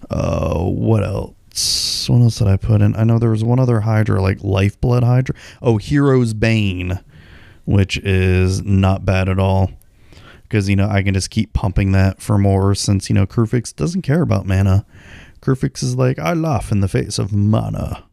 Uh, 0.10 0.63
what 0.63 1.03
else? 1.03 2.10
What 2.10 2.22
else 2.22 2.38
did 2.38 2.48
I 2.48 2.58
put 2.58 2.81
in? 2.81 2.96
I 2.96 3.03
know 3.03 3.20
there 3.20 3.29
was 3.29 3.43
one 3.43 3.60
other 3.60 3.81
Hydra, 3.81 4.22
like 4.22 4.43
Lifeblood 4.43 5.03
Hydra. 5.03 5.36
Oh, 5.62 5.77
Heroes' 5.77 6.34
Bane, 6.34 7.00
which 7.65 7.98
is 7.98 8.63
not 8.63 9.05
bad 9.05 9.29
at 9.29 9.38
all. 9.39 9.72
Because, 10.43 10.67
you 10.67 10.75
know, 10.75 10.89
I 10.89 11.03
can 11.03 11.13
just 11.13 11.29
keep 11.29 11.53
pumping 11.53 11.91
that 11.93 12.22
for 12.22 12.38
more 12.38 12.75
since, 12.75 13.10
you 13.10 13.13
know, 13.13 13.25
Kruphix 13.25 13.74
doesn't 13.74 14.01
care 14.01 14.22
about 14.22 14.46
mana. 14.46 14.86
Kruphix 15.41 15.83
is 15.83 15.95
like, 15.95 16.19
I 16.19 16.33
laugh 16.33 16.71
in 16.71 16.81
the 16.81 16.88
face 16.88 17.17
of 17.17 17.33
mana. 17.33 18.03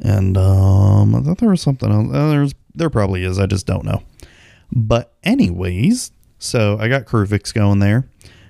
And 0.00 0.36
um, 0.36 1.14
I 1.14 1.20
thought 1.22 1.38
there 1.38 1.48
was 1.48 1.62
something 1.62 1.90
else. 1.90 2.14
Uh, 2.14 2.28
there's 2.30 2.54
there 2.74 2.90
probably 2.90 3.24
is. 3.24 3.38
I 3.38 3.46
just 3.46 3.66
don't 3.66 3.84
know. 3.84 4.02
But 4.70 5.14
anyways, 5.24 6.12
so 6.38 6.78
I 6.78 6.88
got 6.88 7.06
Kruphix 7.06 7.52
going 7.52 7.80
there. 7.80 8.08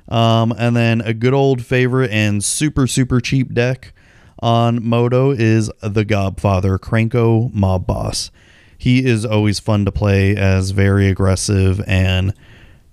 Um, 0.08 0.52
and 0.58 0.76
then 0.76 1.00
a 1.02 1.14
good 1.14 1.34
old 1.34 1.64
favorite 1.64 2.10
and 2.10 2.42
super 2.44 2.86
super 2.86 3.20
cheap 3.20 3.54
deck 3.54 3.92
on 4.40 4.86
MODO 4.86 5.30
is 5.30 5.70
the 5.82 6.04
Godfather 6.04 6.78
Krenko 6.78 7.52
Mob 7.52 7.86
Boss. 7.86 8.30
He 8.76 9.04
is 9.04 9.24
always 9.24 9.58
fun 9.58 9.84
to 9.86 9.92
play 9.92 10.36
as 10.36 10.70
very 10.70 11.08
aggressive 11.08 11.82
and 11.86 12.32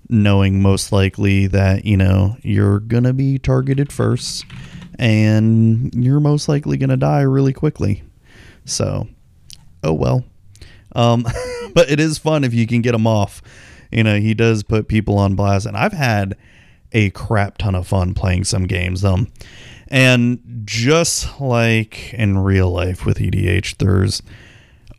knowing 0.08 0.60
most 0.60 0.92
likely 0.92 1.46
that 1.46 1.84
you 1.84 1.96
know 1.96 2.36
you're 2.42 2.80
gonna 2.80 3.12
be 3.12 3.38
targeted 3.38 3.92
first 3.92 4.44
and 4.98 5.94
you're 5.94 6.20
most 6.20 6.48
likely 6.48 6.76
going 6.76 6.90
to 6.90 6.96
die 6.96 7.22
really 7.22 7.52
quickly. 7.52 8.02
So, 8.64 9.08
oh 9.82 9.92
well. 9.92 10.24
Um, 10.94 11.26
but 11.74 11.90
it 11.90 12.00
is 12.00 12.18
fun 12.18 12.44
if 12.44 12.54
you 12.54 12.66
can 12.66 12.82
get 12.82 12.94
him 12.94 13.06
off. 13.06 13.42
You 13.90 14.02
know, 14.02 14.18
he 14.18 14.34
does 14.34 14.62
put 14.62 14.88
people 14.88 15.18
on 15.18 15.34
blast, 15.34 15.66
and 15.66 15.76
I've 15.76 15.92
had 15.92 16.36
a 16.92 17.10
crap 17.10 17.58
ton 17.58 17.74
of 17.74 17.86
fun 17.86 18.14
playing 18.14 18.44
some 18.44 18.66
games. 18.66 19.04
Um, 19.04 19.28
and 19.88 20.62
just 20.64 21.40
like 21.40 22.12
in 22.14 22.38
real 22.38 22.70
life 22.70 23.04
with 23.04 23.18
EDH, 23.18 23.78
there's 23.78 24.22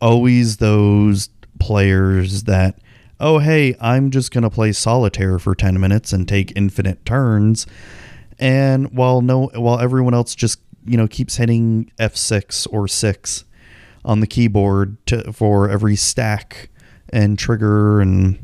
always 0.00 0.58
those 0.58 1.28
players 1.58 2.44
that, 2.44 2.78
oh, 3.20 3.38
hey, 3.38 3.76
I'm 3.80 4.10
just 4.10 4.30
going 4.30 4.44
to 4.44 4.50
play 4.50 4.72
solitaire 4.72 5.38
for 5.38 5.54
10 5.54 5.78
minutes 5.80 6.12
and 6.12 6.26
take 6.26 6.52
infinite 6.56 7.04
turns 7.04 7.66
and 8.38 8.92
while 8.92 9.20
no 9.20 9.46
while 9.54 9.80
everyone 9.80 10.14
else 10.14 10.34
just 10.34 10.60
you 10.84 10.96
know 10.96 11.06
keeps 11.06 11.36
hitting 11.36 11.90
F6 11.98 12.66
or 12.72 12.88
6 12.88 13.44
on 14.04 14.20
the 14.20 14.26
keyboard 14.26 14.96
to, 15.06 15.32
for 15.32 15.68
every 15.68 15.96
stack 15.96 16.70
and 17.10 17.38
trigger 17.38 18.00
and 18.00 18.38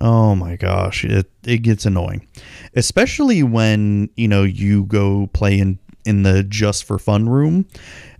oh 0.00 0.34
my 0.34 0.56
gosh, 0.56 1.04
it 1.04 1.30
it 1.44 1.58
gets 1.58 1.84
annoying. 1.84 2.26
Especially 2.74 3.42
when, 3.42 4.10
you 4.16 4.28
know, 4.28 4.42
you 4.42 4.84
go 4.84 5.28
play 5.32 5.58
in 5.58 5.78
in 6.04 6.22
the 6.22 6.42
just 6.42 6.84
for 6.84 6.98
fun 6.98 7.28
room. 7.28 7.66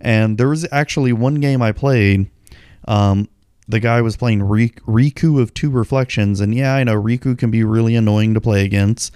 And 0.01 0.37
there 0.37 0.49
was 0.49 0.67
actually 0.71 1.13
one 1.13 1.35
game 1.35 1.61
I 1.61 1.71
played 1.71 2.29
um 2.87 3.27
the 3.67 3.79
guy 3.79 4.01
was 4.01 4.17
playing 4.17 4.39
Riku 4.39 5.39
of 5.39 5.53
Two 5.53 5.69
Reflections, 5.69 6.41
and 6.41 6.55
yeah, 6.55 6.73
I 6.73 6.83
know 6.83 6.99
Riku 6.99 7.37
can 7.37 7.51
be 7.51 7.63
really 7.63 7.95
annoying 7.95 8.33
to 8.33 8.41
play 8.41 8.65
against. 8.65 9.13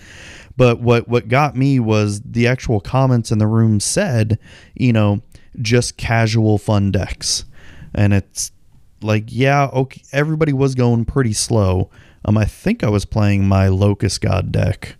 But 0.56 0.80
what 0.80 1.08
what 1.08 1.28
got 1.28 1.56
me 1.56 1.80
was 1.80 2.22
the 2.22 2.48
actual 2.48 2.80
comments 2.80 3.32
in 3.32 3.40
the 3.40 3.48
room 3.48 3.80
said, 3.80 4.38
you 4.76 4.94
know, 4.94 5.22
just 5.62 5.98
casual 5.98 6.58
fun 6.58 6.92
decks, 6.92 7.46
and 7.94 8.14
it's 8.14 8.52
like, 9.02 9.26
yeah, 9.28 9.66
okay, 9.74 10.02
everybody 10.12 10.54
was 10.54 10.76
going 10.76 11.06
pretty 11.06 11.34
slow. 11.34 11.90
Um, 12.26 12.38
I 12.38 12.46
think 12.46 12.84
I 12.84 12.90
was 12.90 13.06
playing 13.06 13.48
my 13.48 13.68
Locust 13.68 14.22
God 14.22 14.52
deck. 14.52 14.96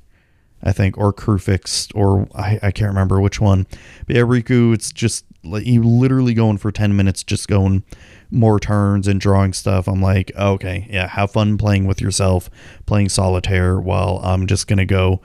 I 0.66 0.72
think, 0.72 0.98
or 0.98 1.12
Kruphix, 1.12 1.92
or 1.94 2.26
I, 2.34 2.58
I 2.64 2.72
can't 2.72 2.88
remember 2.88 3.20
which 3.20 3.42
one. 3.42 3.68
But 4.08 4.16
yeah, 4.16 4.22
Riku, 4.22 4.74
it's 4.74 4.94
just 4.94 5.26
like 5.44 5.66
you 5.66 5.84
literally 5.84 6.34
going 6.34 6.58
for 6.58 6.72
10 6.72 6.96
minutes, 6.96 7.24
just 7.24 7.48
going 7.48 7.84
more 8.32 8.60
turns 8.60 9.08
and 9.08 9.20
drawing 9.20 9.54
stuff, 9.54 9.88
I'm 9.88 10.02
like, 10.02 10.32
okay, 10.36 10.88
yeah, 10.90 11.08
have 11.08 11.32
fun 11.32 11.58
playing 11.58 11.86
with 11.86 12.02
yourself, 12.02 12.50
playing 12.86 13.10
solitaire 13.10 13.80
while 13.80 14.20
I'm 14.24 14.48
just 14.48 14.68
to 14.78 14.86
go 14.86 15.22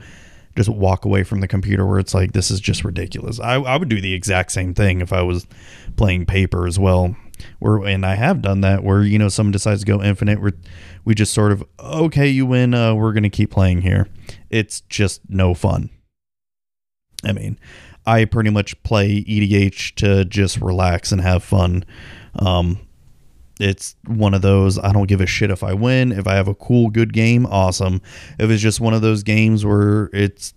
just 0.55 0.69
walk 0.69 1.05
away 1.05 1.23
from 1.23 1.39
the 1.39 1.47
computer 1.47 1.85
where 1.85 1.99
it's 1.99 2.13
like, 2.13 2.33
this 2.33 2.51
is 2.51 2.59
just 2.59 2.83
ridiculous. 2.83 3.39
I, 3.39 3.53
I 3.53 3.77
would 3.77 3.87
do 3.87 4.01
the 4.01 4.13
exact 4.13 4.51
same 4.51 4.73
thing 4.73 4.99
if 4.99 5.13
I 5.13 5.21
was 5.21 5.47
playing 5.95 6.25
paper 6.25 6.67
as 6.67 6.77
well. 6.77 7.15
Where, 7.59 7.85
and 7.85 8.05
I 8.05 8.15
have 8.15 8.41
done 8.41 8.59
that 8.61 8.83
where, 8.83 9.01
you 9.01 9.17
know, 9.17 9.29
someone 9.29 9.53
decides 9.53 9.81
to 9.81 9.85
go 9.85 10.03
infinite, 10.03 10.41
where 10.41 10.51
we 11.05 11.15
just 11.15 11.33
sort 11.33 11.53
of, 11.53 11.63
okay, 11.79 12.27
you 12.27 12.45
win, 12.45 12.73
uh, 12.73 12.93
we're 12.93 13.13
to 13.23 13.29
keep 13.29 13.51
playing 13.51 13.81
here. 13.81 14.09
It's 14.49 14.81
just 14.81 15.21
no 15.29 15.53
fun. 15.53 15.89
I 17.23 17.31
mean, 17.31 17.57
I 18.05 18.25
pretty 18.25 18.49
much 18.49 18.81
play 18.83 19.23
EDH 19.23 19.95
to 19.95 20.25
just 20.25 20.59
relax 20.61 21.11
and 21.11 21.21
have 21.21 21.43
fun. 21.43 21.85
Um, 22.35 22.79
it's 23.59 23.95
one 24.05 24.33
of 24.33 24.41
those 24.41 24.79
I 24.79 24.93
don't 24.93 25.07
give 25.07 25.21
a 25.21 25.25
shit 25.25 25.51
if 25.51 25.63
I 25.63 25.73
win. 25.73 26.11
If 26.11 26.27
I 26.27 26.35
have 26.35 26.47
a 26.47 26.55
cool, 26.55 26.89
good 26.89 27.13
game, 27.13 27.45
awesome. 27.45 28.01
If 28.39 28.49
it's 28.49 28.61
just 28.61 28.79
one 28.79 28.93
of 28.93 29.01
those 29.01 29.21
games 29.21 29.65
where 29.65 30.09
it's 30.13 30.53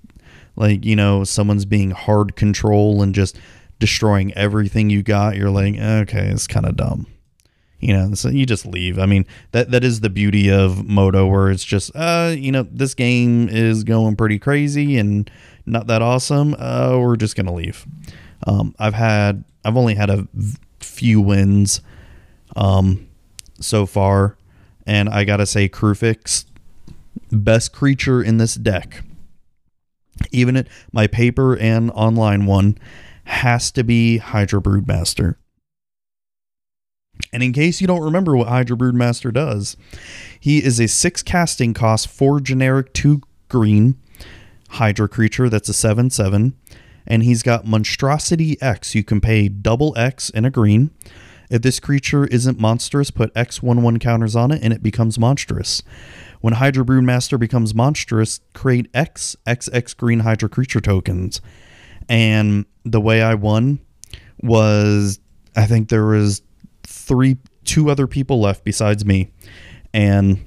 like, 0.57 0.85
you 0.85 0.97
know, 0.97 1.25
someone's 1.25 1.65
being 1.65 1.91
hard 1.91 2.37
control 2.37 3.03
and 3.03 3.15
just 3.15 3.39
destroying 3.79 4.33
everything 4.35 4.91
you 4.91 5.03
got, 5.03 5.37
you're 5.37 5.51
like, 5.51 5.77
okay, 5.77 6.29
it's 6.29 6.47
kind 6.47 6.67
of 6.67 6.77
dumb. 6.77 7.07
You 7.81 7.95
know, 7.95 8.15
so 8.15 8.29
you 8.29 8.47
just 8.47 8.65
leave. 8.65 8.97
I 9.01 9.07
mean, 9.07 9.27
that 9.51 9.73
that 9.73 9.83
is 9.83 10.01
the 10.01 10.11
beauty 10.11 10.49
of 10.49 10.87
MODO, 10.87 11.27
where 11.27 11.51
it's 11.51 11.65
just, 11.65 11.91
uh, 11.97 12.33
you 12.39 12.53
know, 12.53 12.63
this 12.63 12.95
game 12.95 13.49
is 13.49 13.83
going 13.83 14.15
pretty 14.15 14.39
crazy 14.39 14.97
and 14.99 15.29
not 15.66 15.87
that 15.87 16.02
awesome. 16.02 16.54
Uh, 16.59 16.97
we're 16.99 17.16
just 17.16 17.37
gonna 17.37 17.54
leave. 17.54 17.87
Um, 18.47 18.75
I've 18.78 18.95
had, 18.95 19.45
I've 19.64 19.76
only 19.76 19.95
had 19.95 20.11
a 20.11 20.26
few 20.81 21.21
wins 21.21 21.81
um, 22.57 23.09
so 23.61 23.87
far. 23.87 24.37
And 24.87 25.09
I 25.09 25.25
gotta 25.25 25.47
say, 25.47 25.69
Kruphix, 25.69 26.45
best 27.30 27.73
creature 27.73 28.23
in 28.23 28.39
this 28.39 28.54
deck. 28.54 29.04
Even 30.30 30.56
at 30.56 30.69
my 30.93 31.06
paper 31.06 31.56
and 31.56 31.91
online 31.93 32.47
one 32.47 32.78
has 33.25 33.71
to 33.73 33.84
be 33.84 34.19
Hydra 34.19 34.60
Broodmaster. 34.60 35.37
And 37.32 37.43
in 37.43 37.52
case 37.52 37.80
you 37.80 37.87
don't 37.87 38.02
remember 38.02 38.37
what 38.37 38.49
Hydra 38.49 38.76
Broodmaster 38.76 39.32
does, 39.32 39.76
he 40.39 40.63
is 40.63 40.80
a 40.80 40.89
six 40.89 41.23
casting 41.23 41.73
cost, 41.73 42.08
four 42.08 42.41
generic, 42.41 42.93
two 42.93 43.23
green 43.49 43.97
Hydra 44.73 45.08
creature 45.08 45.49
that's 45.49 45.69
a 45.69 45.75
7 45.75 46.11
7. 46.11 46.54
And 47.06 47.25
he's 47.25 47.43
got 47.43 47.67
Monstrosity 47.67 48.61
X. 48.63 48.95
You 48.95 49.02
can 49.02 49.21
pay 49.21 49.49
double 49.49 49.97
X 49.99 50.30
in 50.30 50.45
a 50.45 50.50
green. 50.50 50.91
If 51.50 51.63
this 51.63 51.80
creature 51.80 52.25
isn't 52.26 52.58
monstrous, 52.58 53.11
put 53.11 53.30
X 53.37 53.63
1 53.63 53.82
1 53.82 53.99
counters 53.99 54.35
on 54.35 54.50
it 54.50 54.63
and 54.63 54.73
it 54.73 54.82
becomes 54.82 55.19
monstrous. 55.19 55.82
When 56.41 56.54
Hydra 56.54 56.85
Broodmaster 56.85 57.39
becomes 57.39 57.75
monstrous, 57.75 58.41
create 58.54 58.89
X 58.95 59.37
XX 59.47 59.97
green 59.97 60.21
Hydra 60.21 60.49
creature 60.49 60.80
tokens. 60.80 61.41
And 62.08 62.65
the 62.85 63.00
way 63.00 63.23
I 63.23 63.35
won 63.35 63.80
was 64.43 65.21
I 65.54 65.67
think 65.67 65.89
there 65.89 66.06
was 66.06 66.43
three 66.85 67.37
two 67.65 67.91
other 67.91 68.06
people 68.06 68.41
left 68.41 68.65
besides 68.65 69.04
me. 69.04 69.30
And 69.93 70.45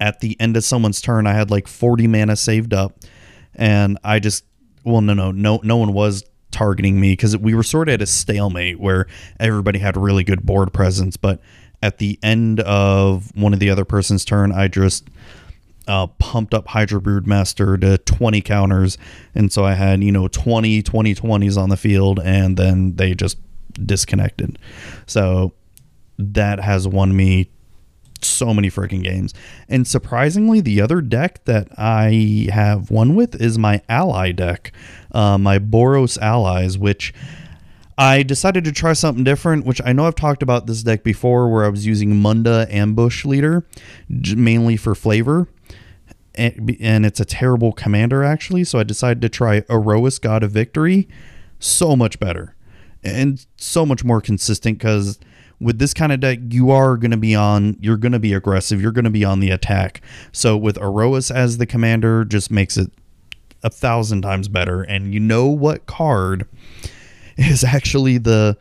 at 0.00 0.20
the 0.20 0.38
end 0.40 0.56
of 0.56 0.64
someone's 0.64 1.00
turn, 1.00 1.26
I 1.26 1.32
had 1.32 1.50
like 1.50 1.68
40 1.68 2.06
mana 2.06 2.36
saved 2.36 2.74
up. 2.74 2.98
And 3.54 3.98
I 4.02 4.18
just 4.18 4.44
well 4.84 5.00
no 5.00 5.14
no 5.14 5.30
no 5.30 5.60
no 5.62 5.76
one 5.76 5.92
was 5.92 6.24
targeting 6.50 7.00
me 7.00 7.12
because 7.12 7.36
we 7.36 7.54
were 7.54 7.62
sort 7.62 7.88
of 7.88 7.94
at 7.94 8.02
a 8.02 8.06
stalemate 8.06 8.78
where 8.78 9.06
everybody 9.40 9.78
had 9.78 9.96
really 9.96 10.24
good 10.24 10.44
board 10.44 10.72
presence. 10.72 11.16
But 11.16 11.40
at 11.82 11.98
the 11.98 12.18
end 12.22 12.60
of 12.60 13.30
one 13.36 13.52
of 13.52 13.60
the 13.60 13.70
other 13.70 13.84
person's 13.84 14.24
turn, 14.24 14.52
I 14.52 14.68
just 14.68 15.08
uh, 15.86 16.06
pumped 16.06 16.54
up 16.54 16.68
Hydra 16.68 17.00
Broodmaster 17.00 17.80
to 17.80 17.98
20 17.98 18.40
counters. 18.40 18.96
And 19.34 19.52
so 19.52 19.64
I 19.64 19.74
had, 19.74 20.02
you 20.02 20.12
know, 20.12 20.28
20, 20.28 20.82
20 20.82 21.14
20s 21.14 21.58
on 21.58 21.68
the 21.68 21.76
field, 21.76 22.20
and 22.24 22.56
then 22.56 22.96
they 22.96 23.14
just 23.14 23.36
disconnected. 23.74 24.58
So 25.06 25.52
that 26.18 26.60
has 26.60 26.86
won 26.86 27.14
me 27.16 27.50
so 28.24 28.54
many 28.54 28.70
freaking 28.70 29.02
games. 29.02 29.34
And 29.68 29.86
surprisingly, 29.86 30.60
the 30.60 30.80
other 30.80 31.00
deck 31.00 31.44
that 31.44 31.68
I 31.78 32.48
have 32.52 32.90
won 32.90 33.14
with 33.14 33.40
is 33.40 33.58
my 33.58 33.82
ally 33.88 34.32
deck, 34.32 34.72
uh, 35.12 35.38
my 35.38 35.58
Boros 35.58 36.18
allies, 36.18 36.78
which 36.78 37.12
I 37.96 38.22
decided 38.22 38.64
to 38.64 38.72
try 38.72 38.92
something 38.92 39.24
different, 39.24 39.66
which 39.66 39.80
I 39.84 39.92
know 39.92 40.06
I've 40.06 40.16
talked 40.16 40.42
about 40.42 40.66
this 40.66 40.82
deck 40.82 41.04
before, 41.04 41.48
where 41.48 41.64
I 41.64 41.68
was 41.68 41.86
using 41.86 42.16
Munda 42.16 42.66
Ambush 42.70 43.24
Leader 43.24 43.64
mainly 44.08 44.76
for 44.76 44.94
flavor. 44.94 45.48
And 46.34 47.06
it's 47.06 47.20
a 47.20 47.24
terrible 47.24 47.72
commander, 47.72 48.24
actually. 48.24 48.64
So 48.64 48.80
I 48.80 48.82
decided 48.82 49.20
to 49.22 49.28
try 49.28 49.60
Iroas 49.62 50.20
God 50.20 50.42
of 50.42 50.50
Victory. 50.50 51.06
So 51.60 51.94
much 51.94 52.18
better 52.18 52.56
and 53.04 53.46
so 53.56 53.84
much 53.86 54.02
more 54.02 54.20
consistent 54.20 54.78
because 54.78 55.18
with 55.60 55.78
this 55.78 55.94
kind 55.94 56.12
of 56.12 56.20
deck, 56.20 56.38
you 56.50 56.70
are 56.70 56.96
going 56.96 57.10
to 57.10 57.16
be 57.16 57.34
on, 57.34 57.76
you're 57.80 57.96
going 57.96 58.12
to 58.12 58.18
be 58.18 58.32
aggressive, 58.32 58.80
you're 58.80 58.92
going 58.92 59.04
to 59.04 59.10
be 59.10 59.24
on 59.24 59.40
the 59.40 59.50
attack. 59.50 60.00
So 60.32 60.56
with 60.56 60.76
Iroas 60.76 61.34
as 61.34 61.58
the 61.58 61.66
commander, 61.66 62.24
just 62.24 62.50
makes 62.50 62.76
it 62.76 62.90
a 63.62 63.70
thousand 63.70 64.22
times 64.22 64.48
better. 64.48 64.82
And 64.82 65.14
you 65.14 65.20
know 65.20 65.46
what 65.46 65.86
card 65.86 66.46
is 67.36 67.64
actually 67.64 68.18
the 68.18 68.56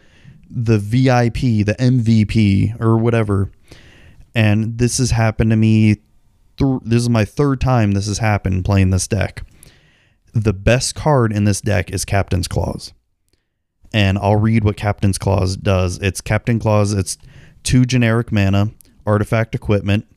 the 0.55 0.77
VIP, 0.77 1.65
the 1.65 1.75
MVP, 1.79 2.79
or 2.79 2.97
whatever. 2.97 3.51
And 4.35 4.77
this 4.77 4.99
has 4.99 5.11
happened 5.11 5.49
to 5.49 5.55
me. 5.55 5.95
Th- 6.57 6.81
this 6.83 7.01
is 7.01 7.09
my 7.09 7.25
third 7.25 7.59
time 7.59 7.91
this 7.91 8.07
has 8.07 8.19
happened 8.19 8.63
playing 8.63 8.91
this 8.91 9.07
deck. 9.07 9.43
The 10.33 10.53
best 10.53 10.93
card 10.95 11.33
in 11.33 11.43
this 11.43 11.61
deck 11.61 11.91
is 11.91 12.05
Captain's 12.05 12.47
Claws 12.47 12.93
and 13.93 14.17
I'll 14.17 14.35
read 14.35 14.63
what 14.63 14.75
Captain's 14.75 15.17
Claws 15.17 15.55
does. 15.55 15.99
It's 15.99 16.19
Captain 16.19 16.59
Claws, 16.59 16.93
it's 16.93 17.17
two 17.63 17.85
generic 17.85 18.31
mana, 18.31 18.71
artifact 19.05 19.55
equipment. 19.55 20.07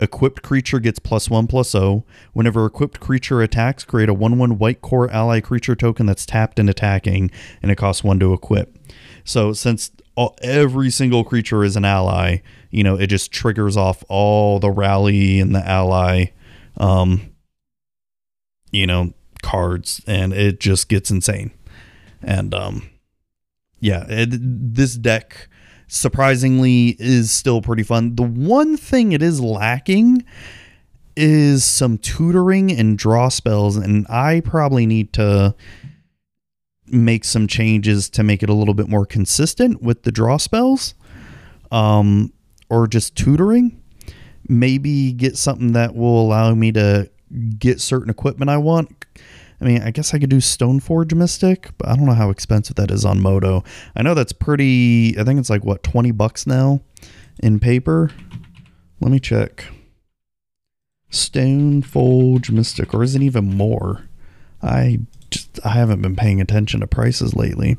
Equipped 0.00 0.42
creature 0.42 0.80
gets 0.80 0.98
plus 0.98 1.28
one 1.28 1.46
plus 1.46 1.74
O. 1.74 2.04
Whenever 2.32 2.64
equipped 2.64 3.00
creature 3.00 3.42
attacks, 3.42 3.84
create 3.84 4.08
a 4.08 4.14
1 4.14 4.38
1 4.38 4.58
white 4.58 4.80
Kor 4.80 5.10
ally 5.10 5.40
creature 5.40 5.76
token 5.76 6.06
that's 6.06 6.24
tapped 6.24 6.58
and 6.58 6.70
attacking, 6.70 7.30
and 7.62 7.70
it 7.70 7.76
costs 7.76 8.02
one 8.02 8.18
to 8.20 8.32
equip. 8.32 8.78
So, 9.24 9.52
since 9.52 9.90
all, 10.16 10.38
every 10.40 10.88
single 10.88 11.22
creature 11.22 11.62
is 11.64 11.76
an 11.76 11.84
ally, 11.84 12.38
you 12.70 12.82
know, 12.82 12.96
it 12.96 13.08
just 13.08 13.30
triggers 13.30 13.76
off 13.76 14.02
all 14.08 14.58
the 14.58 14.70
rally 14.70 15.38
and 15.38 15.54
the 15.54 15.66
ally, 15.68 16.26
um, 16.78 17.30
you 18.70 18.86
know, 18.86 19.12
cards, 19.42 20.00
and 20.06 20.32
it 20.32 20.60
just 20.60 20.88
gets 20.88 21.10
insane. 21.10 21.50
And, 22.22 22.54
um, 22.54 22.88
yeah, 23.80 24.04
it, 24.08 24.28
this 24.30 24.94
deck 24.94 25.48
surprisingly 25.88 26.96
is 26.98 27.32
still 27.32 27.60
pretty 27.60 27.82
fun. 27.82 28.14
The 28.14 28.22
one 28.22 28.76
thing 28.76 29.12
it 29.12 29.22
is 29.22 29.40
lacking 29.40 30.24
is 31.16 31.64
some 31.64 31.98
tutoring 31.98 32.70
and 32.70 32.96
draw 32.96 33.28
spells, 33.28 33.76
and 33.76 34.06
I 34.08 34.40
probably 34.40 34.86
need 34.86 35.12
to 35.14 35.54
make 36.86 37.24
some 37.24 37.46
changes 37.46 38.08
to 38.10 38.22
make 38.22 38.42
it 38.42 38.48
a 38.48 38.54
little 38.54 38.74
bit 38.74 38.88
more 38.88 39.06
consistent 39.06 39.82
with 39.82 40.02
the 40.02 40.12
draw 40.12 40.36
spells, 40.36 40.94
um, 41.72 42.32
or 42.68 42.86
just 42.86 43.16
tutoring. 43.16 43.82
Maybe 44.48 45.12
get 45.12 45.36
something 45.36 45.72
that 45.72 45.94
will 45.94 46.20
allow 46.20 46.54
me 46.54 46.72
to 46.72 47.10
get 47.58 47.80
certain 47.80 48.10
equipment 48.10 48.50
I 48.50 48.56
want 48.56 49.04
I 49.60 49.64
mean, 49.64 49.82
I 49.82 49.90
guess 49.90 50.14
I 50.14 50.18
could 50.18 50.30
do 50.30 50.38
Stoneforge 50.38 51.14
Mystic, 51.14 51.70
but 51.76 51.88
I 51.88 51.96
don't 51.96 52.06
know 52.06 52.14
how 52.14 52.30
expensive 52.30 52.76
that 52.76 52.90
is 52.90 53.04
on 53.04 53.20
MODO. 53.20 53.62
I 53.94 54.02
know 54.02 54.14
that's 54.14 54.32
pretty. 54.32 55.18
I 55.18 55.24
think 55.24 55.38
it's 55.38 55.50
like 55.50 55.64
what 55.64 55.82
twenty 55.82 56.12
bucks 56.12 56.46
now 56.46 56.80
in 57.42 57.60
paper. 57.60 58.10
Let 59.00 59.12
me 59.12 59.20
check. 59.20 59.66
Stoneforge 61.10 62.50
Mystic, 62.50 62.94
or 62.94 63.02
is 63.02 63.14
it 63.14 63.22
even 63.22 63.56
more? 63.56 64.08
I 64.62 65.00
just 65.30 65.60
I 65.64 65.70
haven't 65.70 66.02
been 66.02 66.16
paying 66.16 66.40
attention 66.40 66.80
to 66.80 66.86
prices 66.86 67.34
lately. 67.34 67.76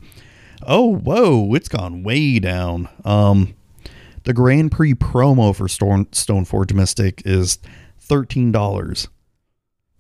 Oh, 0.63 0.95
whoa, 0.95 1.53
it's 1.55 1.69
gone 1.69 2.03
way 2.03 2.37
down. 2.37 2.89
Um, 3.03 3.55
the 4.23 4.33
Grand 4.33 4.71
Prix 4.71 4.93
promo 4.93 5.55
for 5.55 5.67
Stone 5.67 6.05
Stoneforge 6.07 6.73
Mystic 6.73 7.23
is 7.25 7.57
thirteen 7.99 8.51
dollars. 8.51 9.07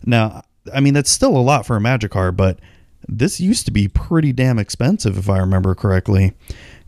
Now, 0.05 0.43
I 0.73 0.79
mean 0.79 0.93
that's 0.93 1.09
still 1.09 1.35
a 1.37 1.39
lot 1.39 1.65
for 1.65 1.75
a 1.75 1.81
Magic 1.81 2.11
card, 2.11 2.37
but 2.37 2.59
this 3.07 3.39
used 3.39 3.65
to 3.65 3.71
be 3.71 3.87
pretty 3.87 4.31
damn 4.31 4.59
expensive 4.59 5.17
if 5.17 5.29
I 5.29 5.39
remember 5.39 5.75
correctly, 5.75 6.33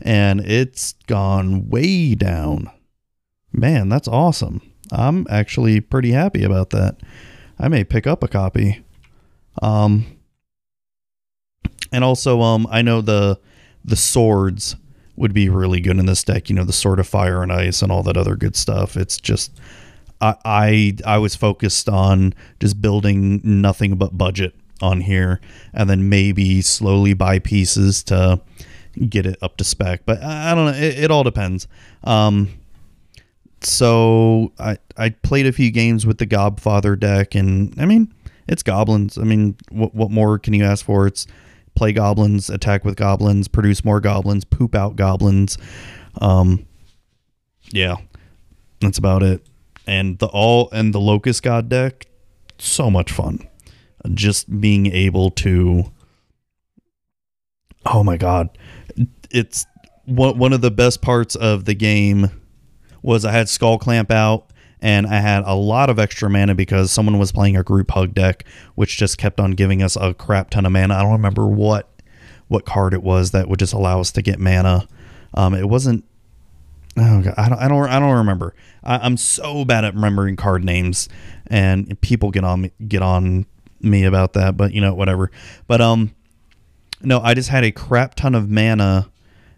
and 0.00 0.40
it's 0.40 0.92
gone 1.06 1.68
way 1.68 2.14
down. 2.14 2.70
Man, 3.52 3.88
that's 3.88 4.08
awesome. 4.08 4.60
I'm 4.92 5.26
actually 5.30 5.80
pretty 5.80 6.12
happy 6.12 6.44
about 6.44 6.70
that. 6.70 6.96
I 7.58 7.68
may 7.68 7.84
pick 7.84 8.06
up 8.06 8.22
a 8.22 8.28
copy. 8.28 8.84
Um, 9.62 10.06
and 11.92 12.02
also, 12.02 12.40
um, 12.42 12.66
I 12.70 12.82
know 12.82 13.00
the 13.00 13.38
the 13.84 13.96
swords 13.96 14.76
would 15.16 15.32
be 15.32 15.48
really 15.48 15.80
good 15.80 15.98
in 15.98 16.06
this 16.06 16.24
deck. 16.24 16.48
You 16.48 16.56
know, 16.56 16.64
the 16.64 16.72
sword 16.72 16.98
of 16.98 17.06
fire 17.06 17.42
and 17.42 17.52
ice 17.52 17.82
and 17.82 17.92
all 17.92 18.02
that 18.02 18.16
other 18.16 18.34
good 18.34 18.56
stuff. 18.56 18.96
It's 18.96 19.16
just 19.18 19.52
I 20.20 20.34
I, 20.44 20.96
I 21.04 21.18
was 21.18 21.34
focused 21.34 21.88
on 21.88 22.34
just 22.60 22.80
building 22.80 23.40
nothing 23.44 23.96
but 23.96 24.16
budget 24.16 24.54
on 24.80 25.00
here, 25.00 25.40
and 25.72 25.88
then 25.88 26.08
maybe 26.08 26.60
slowly 26.62 27.14
buy 27.14 27.38
pieces 27.38 28.02
to 28.04 28.40
get 29.08 29.26
it 29.26 29.38
up 29.42 29.56
to 29.56 29.64
spec. 29.64 30.02
But 30.06 30.22
I 30.22 30.54
don't 30.54 30.66
know. 30.66 30.78
It, 30.78 31.04
it 31.04 31.10
all 31.10 31.24
depends. 31.24 31.66
Um, 32.02 32.50
so 33.60 34.52
I 34.58 34.78
I 34.96 35.10
played 35.10 35.46
a 35.46 35.52
few 35.52 35.70
games 35.70 36.06
with 36.06 36.18
the 36.18 36.26
Godfather 36.26 36.96
deck, 36.96 37.34
and 37.34 37.74
I 37.78 37.86
mean 37.86 38.12
it's 38.46 38.62
goblins. 38.62 39.18
I 39.18 39.22
mean, 39.22 39.56
what 39.70 39.94
what 39.94 40.10
more 40.10 40.38
can 40.38 40.54
you 40.54 40.64
ask 40.64 40.84
for? 40.84 41.06
It's 41.06 41.26
play 41.74 41.92
goblins, 41.92 42.50
attack 42.50 42.84
with 42.84 42.96
goblins, 42.96 43.48
produce 43.48 43.84
more 43.84 44.00
goblins, 44.00 44.44
poop 44.44 44.74
out 44.74 44.96
goblins. 44.96 45.58
Um, 46.20 46.66
yeah, 47.70 47.96
that's 48.80 48.98
about 48.98 49.22
it. 49.22 49.44
And 49.86 50.18
the 50.18 50.26
all 50.26 50.68
and 50.72 50.94
the 50.94 51.00
locust 51.00 51.42
god 51.42 51.68
deck, 51.68 52.06
so 52.58 52.90
much 52.90 53.12
fun. 53.12 53.40
Just 54.12 54.60
being 54.60 54.86
able 54.86 55.30
to. 55.32 55.84
Oh 57.86 58.02
my 58.02 58.16
god, 58.16 58.56
it's 59.30 59.66
one 60.04 60.38
one 60.38 60.52
of 60.52 60.60
the 60.62 60.70
best 60.70 61.02
parts 61.02 61.34
of 61.34 61.64
the 61.64 61.74
game 61.74 62.30
was 63.02 63.24
I 63.24 63.32
had 63.32 63.48
Skull 63.48 63.78
Clamp 63.78 64.10
out 64.10 64.50
and 64.80 65.06
I 65.06 65.16
had 65.20 65.44
a 65.46 65.54
lot 65.54 65.88
of 65.88 65.98
extra 65.98 66.28
mana 66.28 66.54
because 66.54 66.90
someone 66.90 67.18
was 67.18 67.32
playing 67.32 67.56
a 67.56 67.62
group 67.62 67.90
hug 67.90 68.14
deck, 68.14 68.44
which 68.74 68.98
just 68.98 69.16
kept 69.16 69.40
on 69.40 69.52
giving 69.52 69.82
us 69.82 69.96
a 69.96 70.12
crap 70.12 70.50
ton 70.50 70.66
of 70.66 70.72
mana. 70.72 70.94
I 70.94 71.02
don't 71.02 71.12
remember 71.12 71.46
what 71.46 71.90
what 72.48 72.66
card 72.66 72.92
it 72.92 73.02
was 73.02 73.30
that 73.30 73.48
would 73.48 73.58
just 73.58 73.72
allow 73.72 74.00
us 74.00 74.12
to 74.12 74.22
get 74.22 74.38
mana. 74.38 74.86
Um, 75.32 75.54
it 75.54 75.68
wasn't. 75.68 76.04
Oh 76.96 77.22
God, 77.22 77.34
I 77.36 77.48
don't. 77.48 77.58
I 77.58 77.68
don't. 77.68 77.88
I 77.88 77.98
don't 77.98 78.16
remember. 78.18 78.54
I, 78.82 79.04
am 79.04 79.16
so 79.16 79.64
bad 79.64 79.84
at 79.84 79.94
remembering 79.94 80.36
card 80.36 80.64
names, 80.64 81.08
and 81.48 82.00
people 82.00 82.30
get 82.30 82.44
on 82.44 82.62
me, 82.62 82.72
get 82.86 83.02
on 83.02 83.46
me 83.80 84.04
about 84.04 84.34
that. 84.34 84.56
But 84.56 84.72
you 84.72 84.80
know, 84.80 84.94
whatever. 84.94 85.30
But 85.66 85.80
um, 85.80 86.14
no, 87.02 87.20
I 87.20 87.34
just 87.34 87.48
had 87.48 87.64
a 87.64 87.72
crap 87.72 88.14
ton 88.14 88.36
of 88.36 88.48
mana, 88.48 89.10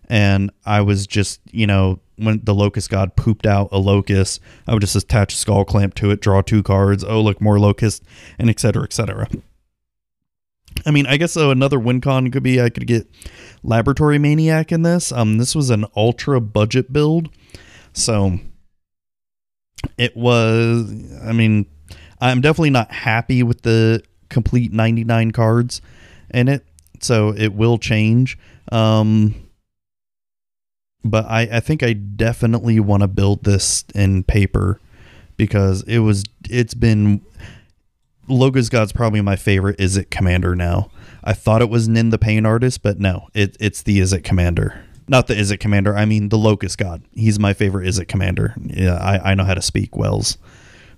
and 0.09 0.51
I 0.65 0.81
was 0.81 1.07
just 1.07 1.41
you 1.51 1.67
know 1.67 2.01
when 2.17 2.41
the 2.43 2.55
locust 2.55 2.89
god 2.89 3.17
pooped 3.17 3.47
out 3.47 3.69
a 3.71 3.79
locust, 3.79 4.41
I 4.67 4.73
would 4.73 4.81
just 4.81 4.97
attach 4.97 5.35
a 5.35 5.37
skull 5.37 5.67
clamp 5.67 5.95
to 5.97 6.11
it, 6.11 6.23
draw 6.23 6.41
two 6.41 6.63
cards. 6.63 7.05
Oh, 7.05 7.21
look, 7.21 7.41
more 7.41 7.59
locust, 7.59 8.03
and 8.39 8.49
etc. 8.49 8.85
etc. 8.85 9.29
I 10.85 10.91
mean, 10.91 11.07
I 11.07 11.17
guess 11.17 11.33
so 11.33 11.51
another 11.51 11.79
win 11.79 12.01
con 12.01 12.31
could 12.31 12.43
be 12.43 12.61
I 12.61 12.71
could 12.71 12.87
get 12.87 13.09
Laboratory 13.63 14.19
Maniac 14.19 14.73
in 14.73 14.83
this. 14.83 15.13
Um, 15.13 15.39
this 15.39 15.55
was 15.55 15.71
an 15.71 15.87
ultra 15.97 16.41
budget 16.41 16.93
build, 16.93 17.29
so 17.93 18.39
it 19.97 20.17
was. 20.17 20.93
I 21.25 21.33
mean, 21.33 21.67
I'm 22.21 22.41
definitely 22.41 22.71
not 22.71 22.93
happy 22.93 23.43
with 23.43 23.63
the 23.63 24.03
complete 24.29 24.73
99 24.73 25.31
cards 25.31 25.81
in 26.31 26.49
it, 26.49 26.67
so 27.01 27.33
it 27.37 27.55
will 27.55 27.79
change. 27.79 28.39
Um, 28.73 29.35
but 31.05 31.27
I, 31.27 31.43
I 31.53 31.61
think 31.61 31.83
I 31.83 31.93
definitely 31.93 32.81
want 32.81 33.03
to 33.03 33.09
build 33.09 33.45
this 33.45 33.85
in 33.95 34.25
paper 34.25 34.81
because 35.37 35.83
it 35.83 35.99
was 36.01 36.25
it's 36.49 36.75
been 36.75 37.23
Locust 38.29 38.71
God's 38.71 38.93
probably 38.93 39.21
my 39.21 39.37
favorite 39.37 39.79
Izzet 39.79 40.11
Commander 40.11 40.55
now. 40.57 40.91
I 41.23 41.33
thought 41.33 41.63
it 41.63 41.71
was 41.71 41.89
Nin 41.89 42.11
the 42.11 42.19
Pain 42.19 42.47
Artist, 42.47 42.83
but 42.83 42.99
no, 42.99 43.29
it, 43.35 43.57
it's 43.61 43.83
the 43.83 44.01
Izzet 44.01 44.25
Commander. 44.25 44.85
Not 45.09 45.27
the 45.29 45.35
Izzet 45.35 45.61
Commander, 45.61 45.97
I 45.97 46.05
mean 46.05 46.29
the 46.29 46.39
Locust 46.39 46.79
God. 46.79 47.03
He's 47.13 47.39
my 47.39 47.53
favorite 47.53 47.87
Izzet 47.87 48.09
Commander. 48.09 48.55
Yeah, 48.65 48.95
I, 48.95 49.33
I 49.33 49.35
know 49.35 49.45
how 49.45 49.55
to 49.55 49.63
speak 49.63 49.97
Wells. 49.97 50.39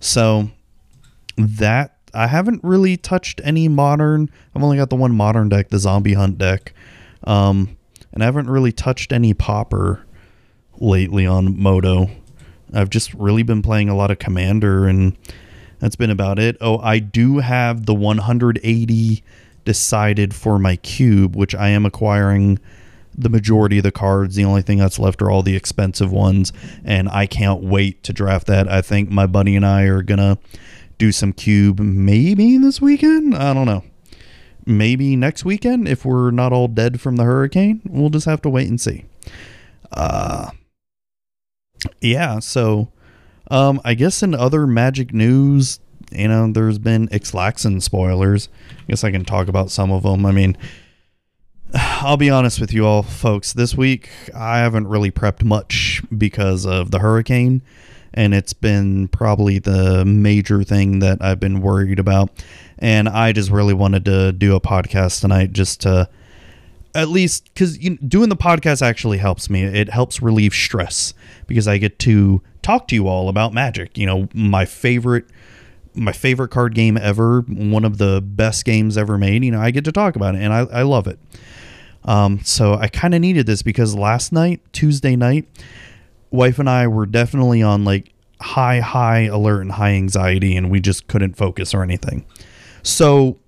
So 0.01 0.51
that 1.37 1.97
I 2.14 2.27
haven't 2.27 2.64
really 2.64 2.97
touched 2.97 3.41
any 3.45 3.69
modern. 3.69 4.31
I've 4.55 4.62
only 4.62 4.77
got 4.77 4.91
the 4.91 4.97
one 4.97 5.14
modern 5.14 5.49
deck, 5.49 5.69
the 5.69 5.79
Zombie 5.79 6.14
Hunt 6.14 6.38
deck. 6.38 6.73
Um, 7.25 7.77
and 8.12 8.23
I 8.23 8.27
haven't 8.27 8.49
really 8.49 8.73
touched 8.73 9.12
any 9.12 9.35
Pauper 9.35 10.05
lately 10.79 11.27
on 11.27 11.61
MODO. 11.61 12.11
I've 12.73 12.91
just 12.91 13.12
really 13.14 13.43
been 13.43 13.62
playing 13.62 13.88
a 13.88 13.97
lot 13.97 14.11
of 14.11 14.19
Commander, 14.19 14.87
and 14.87 15.17
that's 15.79 15.97
been 15.97 16.11
about 16.11 16.38
it. 16.38 16.57
Oh, 16.61 16.79
I 16.79 16.99
do 16.99 17.38
have 17.38 17.87
the 17.87 17.95
180 17.95 19.23
decided 19.64 20.35
for 20.35 20.59
my 20.59 20.77
cube, 20.77 21.37
which 21.37 21.55
I 21.55 21.69
am 21.69 21.85
acquiring 21.85 22.59
the 23.17 23.29
majority 23.29 23.79
of 23.79 23.85
the 23.85 23.93
cards. 23.93 24.37
The 24.37 24.45
only 24.45 24.62
thing 24.62 24.79
that's 24.79 24.99
left 24.99 25.21
are 25.23 25.31
all 25.31 25.43
the 25.43 25.57
expensive 25.57 26.12
ones, 26.12 26.53
and 26.85 27.09
I 27.09 27.27
can't 27.27 27.62
wait 27.62 28.03
to 28.05 28.12
draft 28.12 28.47
that. 28.47 28.69
I 28.69 28.81
think 28.83 29.11
my 29.11 29.27
buddy 29.27 29.57
and 29.57 29.67
I 29.67 29.83
are 29.83 30.03
gonna 30.03 30.38
do 30.99 31.12
some 31.12 31.33
cube 31.33 31.79
maybe 31.81 32.59
this 32.59 32.81
weekend. 32.81 33.35
I 33.35 33.55
don't 33.55 33.67
know 33.67 33.85
maybe 34.69 35.17
next 35.17 35.47
weekend 35.47 35.88
if 35.88 36.05
we're 36.05 36.31
not 36.31 36.53
all 36.53 36.69
dead 36.69 37.01
from 37.01 37.17
the 37.17 37.25
hurricane. 37.25 37.81
We'll 37.88 38.11
just 38.11 38.27
have 38.27 38.43
to 38.43 38.51
wait 38.51 38.69
and 38.69 38.81
see. 38.81 39.07
Uh 39.91 40.51
yeah, 42.01 42.38
so 42.41 42.93
um 43.51 43.81
I 43.85 43.95
guess 43.95 44.23
in 44.23 44.35
other 44.35 44.67
magic 44.67 45.13
news, 45.13 45.81
you 46.13 46.29
know, 46.29 46.51
there's 46.53 46.79
been 46.79 47.09
Ixalan 47.09 47.83
spoilers. 47.83 48.49
I 48.81 48.85
guess 48.89 49.05
I 49.05 49.11
can 49.11 49.25
talk 49.25 49.49
about 49.49 49.71
some 49.71 49.91
of 49.91 50.03
them. 50.03 50.25
I 50.25 50.33
mean, 50.33 50.57
I'll 51.75 52.17
be 52.17 52.31
honest 52.31 52.61
with 52.61 52.73
you 52.73 52.87
all 52.87 53.03
folks. 53.03 53.53
This 53.53 53.75
week 53.75 54.11
I 54.35 54.59
haven't 54.59 54.89
really 54.89 55.11
prepped 55.11 55.43
much 55.43 56.03
because 56.17 56.67
of 56.67 56.91
the 56.91 56.99
hurricane 56.99 57.63
and 58.15 58.35
it's 58.35 58.53
been 58.53 59.09
probably 59.09 59.59
the 59.59 60.05
major 60.05 60.65
thing 60.65 61.01
that 61.01 61.19
I've 61.21 61.41
been 61.41 61.61
worried 61.61 61.99
about. 61.99 62.31
And 62.79 63.09
I 63.09 63.33
just 63.33 63.51
really 63.51 63.75
wanted 63.75 64.05
to 64.07 64.33
do 64.33 64.55
a 64.57 64.61
podcast 64.61 65.21
tonight 65.21 65.53
just 65.53 65.83
to 65.83 66.09
at 66.95 67.09
least 67.09 67.45
because 67.53 67.79
you 67.79 67.91
know, 67.91 67.97
doing 68.07 68.29
the 68.29 68.37
podcast 68.37 68.83
actually 68.83 69.19
helps 69.19 69.51
me. 69.51 69.63
It 69.63 69.91
helps 69.91 70.23
relieve 70.23 70.55
stress 70.55 71.15
because 71.47 71.69
I 71.69 71.79
get 71.79 71.99
to 72.01 72.43
talk 72.69 72.87
to 72.87 72.95
you 72.95 73.09
all 73.09 73.31
about 73.31 73.55
Magic. 73.55 73.97
You 73.97 74.05
know, 74.05 74.29
my 74.35 74.67
favorite 74.67 75.25
my 75.95 76.13
favorite 76.13 76.51
card 76.51 76.75
game 76.75 76.97
ever, 76.99 77.41
one 77.41 77.85
of 77.85 77.99
the 77.99 78.21
best 78.23 78.65
games 78.65 78.97
ever 78.97 79.17
made. 79.17 79.43
You 79.43 79.51
know, 79.51 79.61
I 79.61 79.71
get 79.71 79.85
to 79.87 79.93
talk 79.93 80.15
about 80.17 80.35
it 80.37 80.43
and 80.43 80.53
I, 80.53 80.61
I 80.61 80.83
love 80.83 81.09
it. 81.09 81.19
Um, 82.05 82.41
so 82.45 82.75
I 82.75 82.89
kind 82.89 83.15
of 83.15 83.21
needed 83.21 83.47
this 83.47 83.63
because 83.63 83.97
last 83.97 84.31
night, 84.33 84.61
Tuesday 84.73 85.17
night, 85.17 85.49
wife 86.31 86.59
and 86.59 86.69
I 86.69 86.87
were 86.87 87.07
definitely 87.07 87.63
on 87.63 87.85
like 87.85 88.13
high, 88.41 88.81
high 88.81 89.23
alert 89.23 89.63
and 89.63 89.73
high 89.73 89.93
anxiety, 89.93 90.55
and 90.55 90.71
we 90.71 90.79
just 90.79 91.09
couldn't 91.09 91.37
focus 91.37 91.75
or 91.75 91.83
anything. 91.83 92.25
So, 92.85 93.39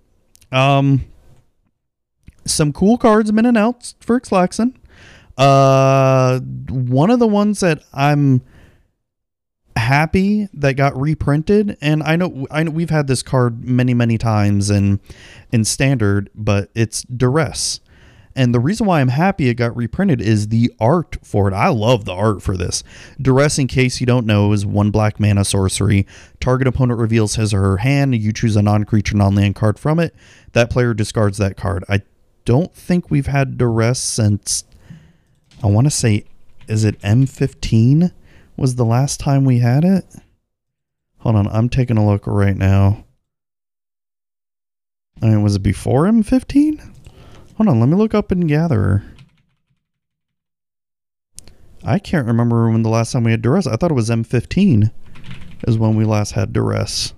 um, 0.51 1.05
some 2.45 2.73
cool 2.73 2.99
cards 2.99 3.29
have 3.29 3.37
been 3.37 3.47
announced 3.47 4.03
for 4.03 4.19
Ixalan. 4.19 4.75
Uh, 5.39 6.41
one 6.41 7.11
of 7.11 7.21
the 7.21 7.29
ones 7.29 7.61
that 7.61 7.85
I'm 7.93 8.43
happy 9.81 10.49
that 10.55 10.75
got 10.75 10.97
reprinted, 10.97 11.77
and 11.81 12.03
I 12.03 12.16
know 12.16 12.47
I 12.51 12.62
know 12.62 12.71
we've 12.71 12.90
had 12.90 13.07
this 13.07 13.23
card 13.23 13.64
many, 13.64 13.95
many 13.95 14.19
times 14.19 14.71
in 14.71 15.01
in 15.51 15.64
standard, 15.64 16.31
but 16.35 16.71
it's 16.75 17.03
Duress, 17.03 17.81
And 18.37 18.55
the 18.55 18.61
reason 18.61 18.87
why 18.87 19.01
I'm 19.01 19.09
happy 19.09 19.49
it 19.49 19.55
got 19.55 19.77
reprinted 19.77 20.21
is 20.21 20.49
the 20.49 20.73
art 20.79 21.16
for 21.25 21.49
it. 21.49 21.55
I 21.55 21.69
love 21.69 22.05
the 22.05 22.12
art 22.12 22.43
for 22.43 22.57
this. 22.57 22.85
Duress, 23.21 23.59
in 23.59 23.66
case 23.66 24.01
you 24.01 24.07
don't 24.07 24.27
know, 24.27 24.53
is 24.53 24.64
one 24.64 24.90
black 24.90 25.19
mana 25.19 25.45
sorcery. 25.45 26.07
Target 26.38 26.69
opponent 26.69 27.01
reveals 27.01 27.35
his 27.35 27.53
or 27.53 27.61
her 27.62 27.77
hand. 27.79 28.14
You 28.14 28.33
choose 28.33 28.57
a 28.57 28.62
non 28.62 28.85
creature, 28.85 29.16
non 29.16 29.35
land 29.35 29.57
card 29.57 29.79
from 29.79 29.99
it. 29.99 30.14
That 30.53 30.71
player 30.71 30.95
discards 30.95 31.38
that 31.38 31.57
card. 31.57 31.85
I 31.88 32.03
don't 32.45 32.73
think 32.75 33.11
we've 33.11 33.27
had 33.27 33.59
Duress 33.59 33.99
since, 33.99 34.64
I 35.62 35.66
want 35.66 35.87
to 35.87 35.90
say, 35.90 36.25
is 36.69 36.85
it 36.85 37.01
M15? 37.01 38.12
Was 38.61 38.75
the 38.75 38.85
last 38.85 39.20
time 39.20 39.46
we 39.46 39.61
had 39.61 39.87
it? 39.87 40.05
Hold 41.20 41.37
on, 41.37 41.49
I'm 41.49 41.70
taking 41.70 41.96
a 41.96 42.07
look 42.07 42.27
right 42.27 42.55
now. 42.55 43.07
I 45.23 45.29
mean, 45.29 45.42
was 45.42 45.57
it 45.57 45.62
before 45.62 46.05
M15? 46.05 46.79
Hold 47.57 47.68
on, 47.70 47.81
let 47.81 47.88
me 47.88 47.96
look 47.96 48.14
up 48.14 48.31
in 48.31 48.40
Gatherer. 48.40 49.03
I 51.85 51.99
can't 51.99 52.27
remember 52.27 52.68
when 52.68 52.83
the 52.83 52.90
last 52.90 53.12
time 53.12 53.25
we 53.25 53.31
had 53.31 53.40
Duress. 53.40 53.66
I 53.66 53.77
thought 53.77 53.92
it 53.92 53.94
was 53.94 54.11
M15 54.11 54.92
is 55.66 55.79
when 55.79 55.96
we 55.96 56.05
last 56.05 56.33
had 56.33 56.53
Duress. 56.53 57.14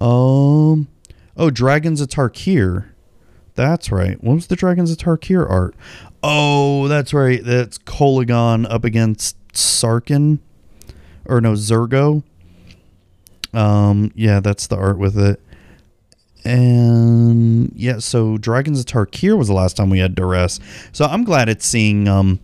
Um, 0.00 0.88
oh, 1.36 1.50
Dragons 1.50 2.00
of 2.00 2.08
Tarkir. 2.08 2.88
That's 3.54 3.92
right. 3.92 4.16
What 4.24 4.36
was 4.36 4.46
the 4.46 4.56
Dragons 4.56 4.90
of 4.90 4.96
Tarkir 4.96 5.46
art? 5.48 5.74
Oh, 6.22 6.88
that's 6.88 7.12
right. 7.12 7.44
That's 7.44 7.76
Kolaghan 7.76 8.66
up 8.70 8.84
against 8.84 9.36
Sarkhan. 9.52 10.38
Or 11.26 11.40
no, 11.40 11.52
Zurgo. 11.52 12.22
Um, 13.54 14.12
yeah, 14.14 14.40
that's 14.40 14.66
the 14.66 14.76
art 14.76 14.98
with 14.98 15.18
it. 15.18 15.40
And 16.44 17.72
yeah, 17.76 17.98
so 17.98 18.36
Dragons 18.36 18.80
of 18.80 18.86
Tarkir 18.86 19.36
was 19.36 19.48
the 19.48 19.54
last 19.54 19.76
time 19.76 19.90
we 19.90 20.00
had 20.00 20.14
Duress. 20.14 20.58
So 20.90 21.04
I'm 21.04 21.24
glad 21.24 21.48
it's 21.48 21.64
seeing 21.66 22.08
um 22.08 22.40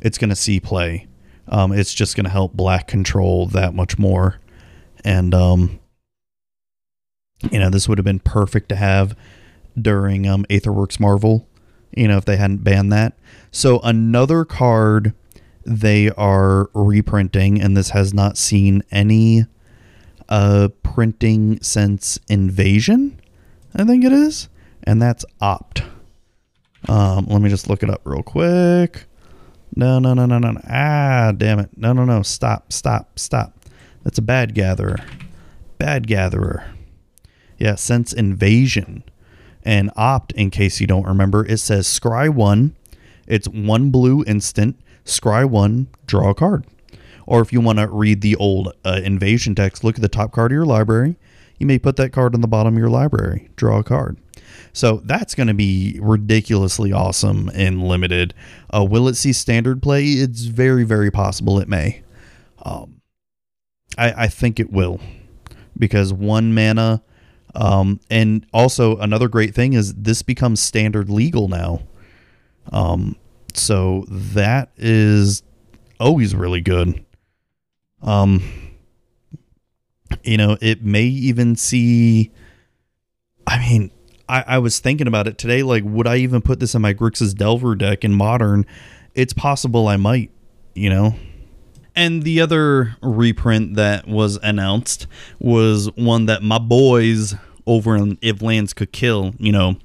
it's 0.00 0.18
gonna 0.18 0.36
see 0.36 0.60
play. 0.60 1.06
Um 1.48 1.72
it's 1.72 1.94
just 1.94 2.16
gonna 2.16 2.28
help 2.28 2.52
black 2.52 2.86
control 2.86 3.46
that 3.46 3.74
much 3.74 3.98
more. 3.98 4.40
And 5.04 5.34
um 5.34 5.80
you 7.50 7.58
know, 7.58 7.70
this 7.70 7.88
would 7.88 7.96
have 7.96 8.04
been 8.04 8.18
perfect 8.18 8.68
to 8.68 8.76
have 8.76 9.16
during 9.80 10.28
um 10.28 10.44
Aetherworks 10.50 11.00
Marvel, 11.00 11.48
you 11.96 12.08
know, 12.08 12.18
if 12.18 12.26
they 12.26 12.36
hadn't 12.36 12.62
banned 12.62 12.92
that. 12.92 13.14
So 13.50 13.80
another 13.80 14.44
card 14.44 15.14
they 15.70 16.10
are 16.10 16.68
reprinting, 16.74 17.60
and 17.60 17.76
this 17.76 17.90
has 17.90 18.12
not 18.12 18.36
seen 18.36 18.82
any 18.90 19.46
uh 20.28 20.68
printing 20.82 21.62
since 21.62 22.18
Invasion. 22.28 23.20
I 23.74 23.84
think 23.84 24.04
it 24.04 24.12
is, 24.12 24.48
and 24.82 25.00
that's 25.00 25.24
opt. 25.40 25.84
Um, 26.88 27.26
let 27.26 27.40
me 27.40 27.48
just 27.48 27.68
look 27.68 27.82
it 27.82 27.90
up 27.90 28.00
real 28.04 28.22
quick. 28.22 29.04
No, 29.76 30.00
no, 30.00 30.14
no, 30.14 30.26
no, 30.26 30.38
no. 30.38 30.60
Ah, 30.68 31.32
damn 31.36 31.60
it. 31.60 31.70
No, 31.76 31.92
no, 31.92 32.04
no. 32.04 32.22
Stop, 32.22 32.72
stop, 32.72 33.18
stop. 33.18 33.56
That's 34.02 34.18
a 34.18 34.22
bad 34.22 34.54
gatherer. 34.54 34.98
Bad 35.78 36.08
gatherer. 36.08 36.64
Yeah, 37.58 37.76
since 37.76 38.12
invasion. 38.12 39.04
And 39.62 39.90
opt, 39.94 40.32
in 40.32 40.50
case 40.50 40.80
you 40.80 40.86
don't 40.86 41.06
remember, 41.06 41.46
it 41.46 41.58
says 41.58 41.86
scry 41.86 42.28
one. 42.28 42.74
It's 43.28 43.46
one 43.48 43.90
blue 43.90 44.24
instant. 44.26 44.80
Scry 45.04 45.48
one, 45.48 45.88
draw 46.06 46.30
a 46.30 46.34
card. 46.34 46.66
Or 47.26 47.40
if 47.40 47.52
you 47.52 47.60
want 47.60 47.78
to 47.78 47.88
read 47.88 48.22
the 48.22 48.36
old 48.36 48.72
uh, 48.84 49.00
invasion 49.04 49.54
text, 49.54 49.84
look 49.84 49.96
at 49.96 50.02
the 50.02 50.08
top 50.08 50.32
card 50.32 50.50
of 50.52 50.56
your 50.56 50.66
library 50.66 51.16
you 51.60 51.66
may 51.66 51.78
put 51.78 51.96
that 51.96 52.10
card 52.10 52.34
on 52.34 52.40
the 52.40 52.48
bottom 52.48 52.74
of 52.74 52.78
your 52.78 52.88
library, 52.88 53.50
draw 53.54 53.78
a 53.78 53.84
card. 53.84 54.16
So 54.72 55.02
that's 55.04 55.34
going 55.34 55.46
to 55.48 55.54
be 55.54 55.98
ridiculously 56.00 56.90
awesome 56.90 57.50
and 57.54 57.86
limited. 57.86 58.34
Uh, 58.74 58.84
will 58.84 59.06
it 59.08 59.14
see 59.14 59.32
standard 59.32 59.82
play? 59.82 60.04
It's 60.04 60.44
very, 60.44 60.84
very 60.84 61.10
possible 61.10 61.60
it 61.60 61.68
may. 61.68 62.02
Um, 62.62 63.02
I, 63.98 64.24
I 64.24 64.28
think 64.28 64.58
it 64.58 64.72
will 64.72 65.00
because 65.78 66.12
one 66.12 66.54
mana. 66.54 67.02
Um, 67.54 68.00
and 68.08 68.46
also 68.54 68.96
another 68.96 69.28
great 69.28 69.54
thing 69.54 69.74
is 69.74 69.92
this 69.94 70.22
becomes 70.22 70.60
standard 70.60 71.10
legal 71.10 71.48
now. 71.48 71.82
Um, 72.72 73.16
so 73.56 74.04
that 74.08 74.70
is 74.76 75.42
always 75.98 76.34
really 76.34 76.60
good. 76.60 77.04
Um, 78.02 78.42
you 80.22 80.36
know, 80.36 80.56
it 80.60 80.82
may 80.82 81.04
even 81.04 81.56
see. 81.56 82.30
I 83.46 83.58
mean, 83.58 83.90
I, 84.28 84.44
I 84.46 84.58
was 84.58 84.78
thinking 84.78 85.06
about 85.06 85.26
it 85.26 85.38
today. 85.38 85.62
Like, 85.62 85.82
would 85.84 86.06
I 86.06 86.16
even 86.16 86.40
put 86.42 86.60
this 86.60 86.74
in 86.74 86.82
my 86.82 86.94
Grixis 86.94 87.34
Delver 87.34 87.74
deck 87.74 88.04
in 88.04 88.14
modern? 88.14 88.64
It's 89.14 89.32
possible 89.32 89.88
I 89.88 89.96
might, 89.96 90.30
you 90.74 90.88
know. 90.88 91.16
And 91.96 92.22
the 92.22 92.40
other 92.40 92.96
reprint 93.02 93.74
that 93.74 94.06
was 94.06 94.38
announced 94.42 95.06
was 95.38 95.90
one 95.96 96.26
that 96.26 96.42
my 96.42 96.58
boys 96.58 97.34
over 97.66 97.96
in 97.96 98.18
If 98.22 98.40
Lands 98.40 98.72
Could 98.72 98.92
Kill, 98.92 99.34
you 99.38 99.52
know, 99.52 99.76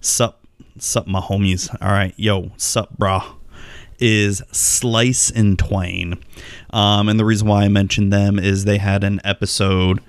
sup, 0.00 0.43
sup, 0.78 1.06
my 1.06 1.20
homies. 1.20 1.74
All 1.80 1.90
right, 1.90 2.14
yo, 2.16 2.50
sup, 2.56 2.96
brah 2.98 3.34
is 3.98 4.42
Slice 4.52 5.30
in 5.30 5.56
Twain. 5.56 6.18
Um, 6.70 7.08
and 7.08 7.18
the 7.18 7.24
reason 7.24 7.48
why 7.48 7.64
I 7.64 7.68
mentioned 7.68 8.12
them 8.12 8.38
is 8.38 8.64
they 8.64 8.78
had 8.78 9.04
an 9.04 9.20
episode, 9.24 10.00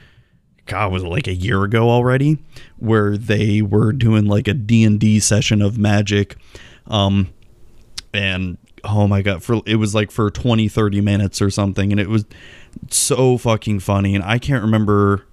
God, 0.65 0.91
was 0.91 1.03
it 1.03 1.08
like 1.08 1.27
a 1.27 1.34
year 1.34 1.63
ago 1.63 1.89
already, 1.89 2.39
where 2.77 3.17
they 3.17 3.62
were 3.62 3.91
doing 3.91 4.25
like 4.25 4.47
a 4.47 4.53
D&D 4.53 5.19
session 5.19 5.62
of 5.62 5.77
Magic. 5.77 6.36
Um, 6.88 7.29
and 8.13 8.58
oh 8.84 9.08
my 9.08 9.21
God, 9.21 9.43
for 9.43 9.62
it 9.65 9.75
was 9.75 9.93
like 9.93 10.12
for 10.12 10.29
20, 10.29 10.67
30 10.67 11.01
minutes 11.01 11.41
or 11.41 11.49
something. 11.49 11.91
And 11.91 11.99
it 11.99 12.10
was 12.10 12.25
so 12.89 13.38
fucking 13.38 13.79
funny. 13.79 14.15
And 14.15 14.23
I 14.23 14.39
can't 14.39 14.63
remember 14.63 15.25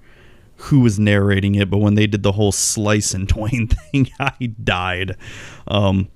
who 0.62 0.80
was 0.80 0.98
narrating 0.98 1.56
it, 1.56 1.68
but 1.68 1.78
when 1.78 1.94
they 1.94 2.06
did 2.06 2.22
the 2.22 2.32
whole 2.32 2.52
Slice 2.52 3.14
in 3.14 3.26
Twain 3.26 3.66
thing, 3.92 4.10
I 4.20 4.46
died. 4.62 5.16
Um, 5.66 6.08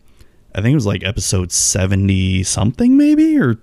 I 0.54 0.60
think 0.60 0.72
it 0.72 0.76
was 0.76 0.86
like 0.86 1.04
episode 1.04 1.50
70 1.50 2.44
something, 2.44 2.96
maybe, 2.96 3.38
or 3.38 3.58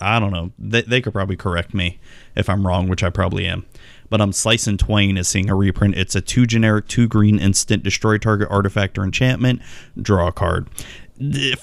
I 0.00 0.20
don't 0.20 0.32
know. 0.32 0.52
They, 0.58 0.82
they 0.82 1.00
could 1.00 1.12
probably 1.12 1.36
correct 1.36 1.74
me 1.74 1.98
if 2.36 2.48
I'm 2.48 2.66
wrong, 2.66 2.88
which 2.88 3.02
I 3.02 3.10
probably 3.10 3.46
am. 3.46 3.66
But 4.08 4.20
um, 4.20 4.32
Slice 4.32 4.66
in 4.66 4.78
Twain 4.78 5.16
is 5.16 5.26
seeing 5.26 5.50
a 5.50 5.54
reprint. 5.56 5.96
It's 5.96 6.14
a 6.14 6.20
two 6.20 6.46
generic, 6.46 6.86
two 6.86 7.08
green 7.08 7.38
instant, 7.38 7.82
destroy 7.82 8.18
target 8.18 8.48
artifact 8.50 8.96
or 8.96 9.02
enchantment, 9.02 9.60
draw 10.00 10.28
a 10.28 10.32
card. 10.32 10.68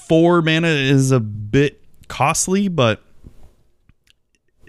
Four 0.06 0.42
mana 0.42 0.68
is 0.68 1.10
a 1.10 1.20
bit 1.20 1.82
costly, 2.08 2.68
but 2.68 3.02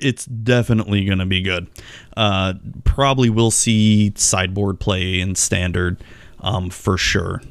it's 0.02 0.26
definitely 0.26 1.06
going 1.06 1.20
to 1.20 1.26
be 1.26 1.42
good. 1.42 1.68
Uh, 2.16 2.54
probably 2.84 3.30
will 3.30 3.52
see 3.52 4.14
sideboard 4.16 4.80
play 4.80 5.20
in 5.20 5.36
standard 5.36 6.02
um, 6.40 6.70
for 6.70 6.98
sure. 6.98 7.42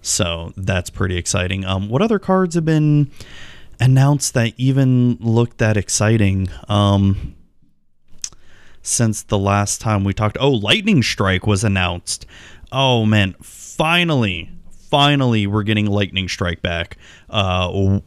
So 0.00 0.52
that's 0.56 0.90
pretty 0.90 1.16
exciting. 1.16 1.64
Um, 1.64 1.88
what 1.88 2.02
other 2.02 2.18
cards 2.18 2.54
have 2.56 2.64
been 2.64 3.10
announced 3.80 4.34
that 4.34 4.54
even 4.56 5.16
look 5.20 5.58
that 5.58 5.76
exciting? 5.76 6.48
Um, 6.68 7.36
since 8.82 9.22
the 9.22 9.38
last 9.38 9.80
time 9.80 10.04
we 10.04 10.12
talked. 10.12 10.36
Oh, 10.40 10.50
Lightning 10.50 11.02
Strike 11.02 11.46
was 11.46 11.64
announced. 11.64 12.26
Oh 12.70 13.06
man, 13.06 13.34
finally, 13.40 14.50
finally, 14.90 15.46
we're 15.46 15.62
getting 15.62 15.86
Lightning 15.86 16.28
Strike 16.28 16.62
back. 16.62 16.98
Uh, 17.30 18.00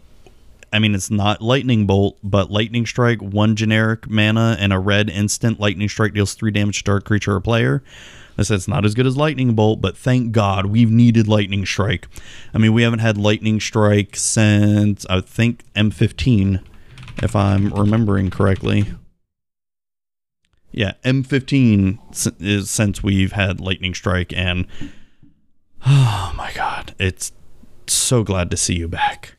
I 0.75 0.79
mean, 0.79 0.93
it's 0.93 1.09
not 1.09 1.41
Lightning 1.41 1.88
Bolt, 1.88 2.19
but 2.21 2.51
Lightning 2.51 2.85
Strike, 2.85 3.21
one 3.21 3.55
generic 3.55 4.09
mana 4.09 4.57
and 4.59 4.73
a 4.73 4.77
red 4.79 5.09
instant. 5.09 5.57
Lightning 5.57 5.88
Strike 5.88 6.13
deals 6.13 6.33
three 6.33 6.51
damage 6.51 6.79
to 6.79 6.83
target 6.83 7.05
creature 7.05 7.35
or 7.35 7.39
player. 7.39 7.81
I 8.38 8.43
said 8.43 8.55
it's 8.55 8.67
not 8.67 8.83
as 8.83 8.93
good 8.93 9.05
as 9.05 9.15
Lightning 9.15 9.55
Bolt, 9.55 9.79
but 9.79 9.95
thank 9.95 10.33
God 10.33 10.65
we've 10.65 10.91
needed 10.91 11.29
Lightning 11.29 11.65
Strike. 11.65 12.09
I 12.53 12.57
mean, 12.57 12.73
we 12.73 12.83
haven't 12.83 12.99
had 12.99 13.17
Lightning 13.17 13.61
Strike 13.61 14.17
since 14.17 15.05
I 15.05 15.21
think 15.21 15.63
M15, 15.75 16.61
if 17.23 17.38
I'm 17.38 17.69
remembering 17.69 18.29
correctly. 18.29 18.95
Yeah, 20.73 20.95
M15 21.05 22.41
is 22.41 22.69
since 22.69 23.01
we've 23.01 23.31
had 23.31 23.61
Lightning 23.61 23.93
Strike, 23.93 24.33
and 24.33 24.67
oh 25.88 26.33
my 26.35 26.51
God, 26.53 26.93
it's 26.99 27.31
so 27.88 28.25
glad 28.25 28.51
to 28.51 28.57
see 28.57 28.75
you 28.75 28.89
back. 28.89 29.34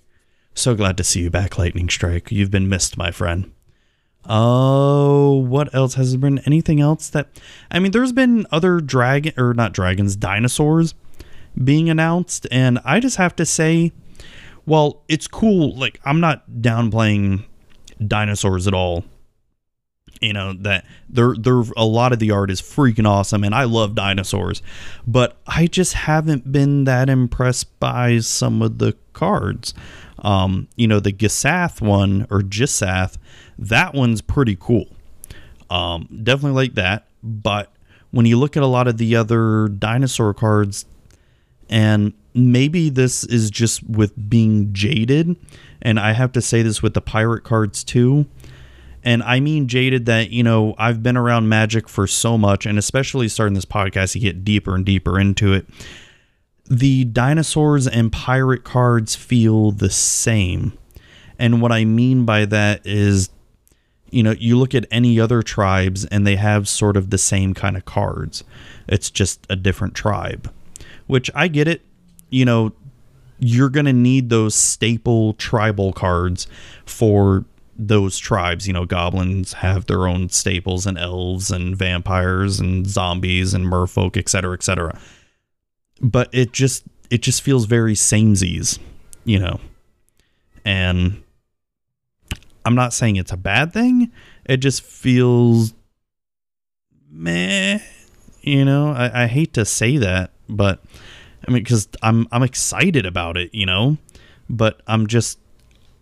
So 0.57 0.75
glad 0.75 0.97
to 0.97 1.05
see 1.05 1.21
you 1.21 1.31
back, 1.31 1.59
Lightning 1.59 1.88
Strike. 1.88 2.33
You've 2.33 2.51
been 2.51 2.69
missed, 2.69 2.97
my 2.97 3.11
friend. 3.11 3.53
Oh, 4.29 5.35
what 5.35 5.73
else 5.75 5.95
has 5.95 6.11
there 6.12 6.19
been? 6.19 6.38
Anything 6.40 6.81
else 6.81 7.09
that 7.11 7.29
I 7.71 7.79
mean, 7.79 7.92
there's 7.92 8.11
been 8.12 8.47
other 8.51 8.81
dragon 8.81 9.35
or 9.37 9.55
not 9.55 9.73
dragons, 9.73 10.16
dinosaurs 10.16 10.95
being 11.62 11.88
announced, 11.90 12.47
and 12.51 12.79
I 12.85 13.01
just 13.01 13.19
have 13.19 13.37
to 13.37 13.47
say, 13.47 13.92
well, 14.64 15.03
it's 15.09 15.29
cool. 15.29 15.77
Like 15.77 16.01
I'm 16.05 16.21
not 16.21 16.51
downplaying 16.51 17.45
dinosaurs 18.05 18.66
at 18.66 18.75
all. 18.75 19.05
you 20.21 20.33
know 20.33 20.55
that 20.55 20.85
there 21.09 21.35
there 21.38 21.62
a 21.77 21.85
lot 21.85 22.12
of 22.12 22.19
the 22.19 22.31
art 22.31 22.51
is 22.51 22.61
freaking 22.62 23.07
awesome 23.07 23.45
and 23.45 23.55
I 23.55 23.64
love 23.64 23.95
dinosaurs 23.95 24.62
but 25.07 25.37
I 25.47 25.66
just 25.66 25.92
haven't 25.92 26.51
been 26.51 26.85
that 26.85 27.09
impressed 27.11 27.79
by 27.81 28.19
some 28.21 28.62
of 28.62 28.79
the 28.79 28.97
cards 29.12 29.75
um 30.18 30.68
you 30.76 30.87
know 30.87 31.00
the 31.00 31.12
Gishath 31.12 31.81
one 31.81 32.26
or 32.31 32.40
Gishath 32.40 33.16
that 33.59 33.94
one's 33.94 34.20
pretty 34.20 34.57
cool. 34.59 34.87
Um 35.70 36.09
definitely 36.22 36.62
like 36.66 36.74
that. 36.74 37.07
But 37.22 37.72
when 38.11 38.26
you 38.26 38.38
look 38.38 38.57
at 38.57 38.62
a 38.62 38.66
lot 38.66 38.88
of 38.88 38.98
the 38.98 39.16
other 39.16 39.68
dinosaur 39.68 40.33
cards 40.35 40.87
and 41.68 42.12
maybe 42.35 42.90
this 42.90 43.24
is 43.24 43.50
just 43.50 43.83
with 43.88 44.12
being 44.29 44.72
jaded 44.72 45.37
and 45.83 46.00
I 46.00 46.12
have 46.12 46.33
to 46.33 46.42
say 46.42 46.62
this 46.62 46.83
with 46.83 46.94
the 46.94 47.00
pirate 47.00 47.44
cards 47.44 47.85
too. 47.85 48.26
And 49.05 49.22
I 49.22 49.38
mean 49.38 49.68
jaded 49.68 50.07
that, 50.07 50.31
you 50.31 50.42
know, 50.42 50.74
I've 50.79 51.00
been 51.00 51.16
around 51.16 51.48
magic 51.48 51.88
for 51.88 52.09
so 52.09 52.37
much, 52.37 52.66
and 52.66 52.76
especially 52.76 53.29
starting 53.29 53.55
this 53.55 53.64
podcast, 53.64 54.16
you 54.16 54.20
get 54.20 54.44
deeper 54.44 54.74
and 54.74 54.85
deeper 54.85 55.20
into 55.20 55.52
it. 55.52 55.66
The 56.68 57.05
dinosaurs 57.05 57.87
and 57.87 58.11
pirate 58.11 58.64
cards 58.64 59.14
feel 59.14 59.70
the 59.70 59.90
same. 59.90 60.76
And 61.38 61.61
what 61.62 61.72
I 61.72 61.85
mean 61.85 62.24
by 62.24 62.44
that 62.46 62.85
is, 62.85 63.31
you 64.11 64.22
know, 64.22 64.33
you 64.33 64.57
look 64.57 64.74
at 64.74 64.87
any 64.90 65.20
other 65.20 65.42
tribes 65.42 66.05
and 66.07 66.26
they 66.26 66.37
have 66.37 66.68
sort 66.68 66.96
of 66.96 67.11
the 67.11 67.18
same 67.18 67.55
kind 67.55 67.76
of 67.76 67.85
cards. 67.85 68.42
It's 68.88 69.11
just 69.11 69.46
a 69.50 69.57
different 69.57 69.94
tribe, 69.94 70.52
which 71.07 71.31
I 71.35 71.48
get 71.48 71.68
it. 71.68 71.83
You 72.31 72.44
know, 72.44 72.72
you're 73.38 73.68
going 73.68 73.87
to 73.87 73.92
need 73.92 74.31
those 74.31 74.55
staple 74.55 75.35
tribal 75.35 75.92
cards 75.92 76.46
for 76.85 77.44
those 77.76 78.18
tribes. 78.18 78.66
You 78.66 78.72
know, 78.72 78.87
goblins 78.87 79.55
have 79.55 79.87
their 79.87 80.07
own 80.07 80.31
staples, 80.31 80.87
and 80.87 80.98
elves, 80.98 81.50
and 81.50 81.76
vampires, 81.76 82.59
and 82.59 82.87
zombies, 82.87 83.55
and 83.55 83.66
merfolk, 83.66 84.16
etc., 84.16 84.55
etc. 84.55 84.98
But 86.00 86.28
it 86.32 86.52
just 86.52 86.85
it 87.11 87.22
just 87.22 87.42
feels 87.42 87.66
very 87.66 87.94
samesies, 87.94 88.78
you 89.24 89.38
know. 89.38 89.61
And 90.64 91.22
I'm 92.64 92.74
not 92.74 92.92
saying 92.92 93.16
it's 93.16 93.32
a 93.32 93.37
bad 93.37 93.72
thing. 93.72 94.11
It 94.44 94.59
just 94.59 94.82
feels 94.82 95.72
meh. 97.11 97.78
You 98.42 98.64
know, 98.64 98.92
I, 98.92 99.24
I 99.24 99.26
hate 99.26 99.54
to 99.54 99.64
say 99.64 99.96
that, 99.98 100.30
but 100.48 100.80
I 101.46 101.50
mean, 101.50 101.62
because 101.62 101.88
I'm 102.02 102.26
I'm 102.30 102.42
excited 102.42 103.06
about 103.06 103.37
it, 103.37 103.54
you 103.54 103.66
know, 103.66 103.98
but 104.48 104.82
I'm 104.87 105.06
just 105.06 105.38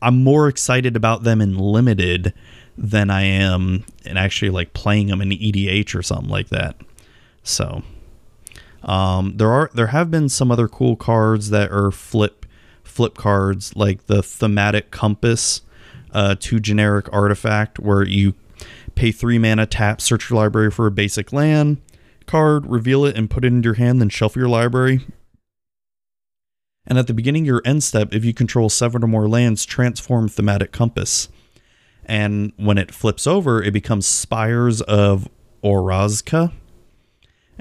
I'm 0.03 0.23
more 0.23 0.49
excited 0.49 0.97
about 0.97 1.23
them 1.23 1.41
in 1.41 1.57
limited 1.57 2.35
than 2.77 3.11
I 3.11 3.23
am 3.23 3.85
in 4.05 4.17
actually 4.17 4.51
like 4.51 4.73
playing 4.73 5.07
them 5.07 5.23
in 5.23 5.31
EDH 5.31 5.95
or 5.95 6.03
something 6.03 6.29
like 6.29 6.49
that. 6.49 6.77
So 7.43 7.83
um, 8.85 9.37
there 9.37 9.51
are 9.51 9.71
there 9.75 9.89
have 9.89 10.11
been 10.11 10.29
some 10.29 10.51
other 10.51 10.69
cool 10.69 10.97
cards 10.97 11.51
that 11.51 11.71
are 11.73 11.91
flip 11.91 12.47
flip 12.83 13.17
cards 13.17 13.75
like 13.75 14.07
the 14.07 14.23
Thaumatic 14.23 14.91
Compass, 14.91 15.63
uh, 16.13 16.37
two 16.39 16.61
generic 16.61 17.13
artifact 17.13 17.79
where 17.79 18.05
you 18.05 18.35
pay 18.95 19.11
three 19.11 19.39
mana, 19.39 19.67
tap, 19.67 20.01
search 20.01 20.31
your 20.31 20.39
library 20.39 20.71
for 20.71 20.87
a 20.87 20.91
basic 20.91 21.33
land 21.33 21.81
card, 22.27 22.67
reveal 22.67 23.05
it, 23.05 23.17
and 23.17 23.31
put 23.31 23.45
it 23.45 23.49
into 23.49 23.67
your 23.67 23.75
hand, 23.75 24.01
then 24.01 24.09
shuffle 24.09 24.41
your 24.41 24.49
library. 24.49 25.01
And 26.87 26.99
at 26.99 27.07
the 27.07 27.15
beginning 27.15 27.45
your 27.45 27.63
end 27.65 27.83
step, 27.83 28.13
if 28.13 28.25
you 28.25 28.35
control 28.35 28.69
seven 28.69 29.03
or 29.03 29.07
more 29.07 29.29
lands, 29.29 29.65
transform 29.65 30.29
Thaumatic 30.29 30.71
Compass. 30.73 31.29
And 32.05 32.53
when 32.57 32.77
it 32.77 32.93
flips 32.93 33.27
over, 33.27 33.63
it 33.63 33.73
becomes 33.73 34.07
Spires 34.07 34.83
of 34.83 35.29
Orazca. 35.63 36.53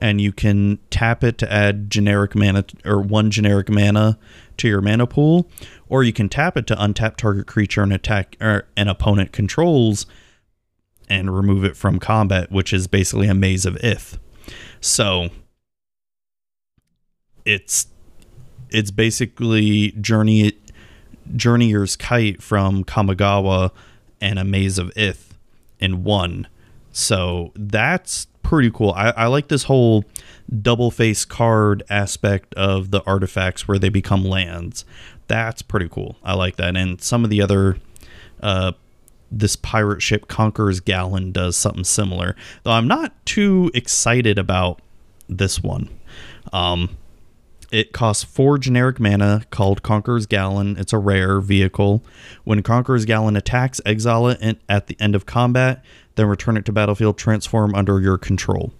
And 0.03 0.19
you 0.19 0.33
can 0.33 0.79
tap 0.89 1.23
it 1.23 1.37
to 1.37 1.49
add 1.49 1.89
generic 1.89 2.35
mana 2.35 2.65
or 2.83 2.99
one 2.99 3.31
generic 3.31 3.69
mana 3.69 4.19
to 4.57 4.67
your 4.67 4.81
mana 4.81 5.07
pool, 5.07 5.49
or 5.87 6.03
you 6.03 6.11
can 6.11 6.27
tap 6.27 6.57
it 6.57 6.67
to 6.67 6.75
untap 6.75 7.15
target 7.15 7.47
creature 7.47 7.83
and 7.83 7.93
attack 7.93 8.35
or 8.41 8.67
an 8.75 8.89
opponent 8.89 9.31
controls 9.31 10.05
and 11.07 11.33
remove 11.33 11.63
it 11.63 11.77
from 11.77 11.99
combat, 11.99 12.51
which 12.51 12.73
is 12.73 12.87
basically 12.87 13.29
a 13.29 13.33
maze 13.33 13.65
of 13.65 13.77
Ith. 13.77 14.19
So 14.81 15.29
it's 17.45 17.87
it's 18.71 18.91
basically 18.91 19.91
Journey 20.01 20.51
Journeyer's 21.33 21.95
Kite 21.95 22.43
from 22.43 22.83
Kamigawa 22.83 23.71
and 24.19 24.37
a 24.37 24.43
Maze 24.43 24.77
of 24.77 24.91
Ith 24.97 25.37
in 25.79 26.03
one. 26.03 26.47
So 26.91 27.53
that's 27.55 28.27
pretty 28.53 28.69
cool. 28.69 28.91
I, 28.91 29.09
I 29.09 29.25
like 29.25 29.47
this 29.47 29.63
whole 29.63 30.05
double 30.61 30.91
face 30.91 31.25
card 31.25 31.81
aspect 31.89 32.53
of 32.53 32.91
the 32.91 33.01
artifacts 33.07 33.67
where 33.67 33.79
they 33.79 33.89
become 33.89 34.23
lands. 34.23 34.85
That's 35.25 35.63
pretty 35.63 35.89
cool. 35.89 36.17
I 36.23 36.35
like 36.35 36.57
that. 36.57 36.77
And 36.77 37.01
some 37.01 37.23
of 37.23 37.31
the 37.31 37.41
other 37.41 37.77
uh, 38.43 38.73
this 39.31 39.55
pirate 39.55 40.03
ship 40.03 40.27
Conqueror's 40.27 40.81
Galleon 40.81 41.31
does 41.31 41.57
something 41.57 41.83
similar. 41.83 42.35
Though 42.61 42.73
I'm 42.73 42.87
not 42.87 43.25
too 43.25 43.71
excited 43.73 44.37
about 44.37 44.83
this 45.27 45.63
one. 45.63 45.89
Um, 46.51 46.95
it 47.71 47.91
costs 47.91 48.23
four 48.23 48.59
generic 48.59 48.99
mana 48.99 49.45
called 49.49 49.81
Conqueror's 49.81 50.27
Galleon. 50.27 50.77
It's 50.77 50.93
a 50.93 50.99
rare 50.99 51.41
vehicle. 51.41 52.03
When 52.43 52.61
Conqueror's 52.61 53.05
Galleon 53.05 53.35
attacks, 53.35 53.81
exile 53.83 54.27
it 54.27 54.59
at 54.69 54.85
the 54.85 54.95
end 54.99 55.15
of 55.15 55.25
combat, 55.25 55.83
then 56.15 56.27
return 56.27 56.57
it 56.57 56.65
to 56.65 56.71
battlefield, 56.71 57.17
transform 57.17 57.73
under 57.75 57.99
your 57.99 58.17
control. 58.17 58.73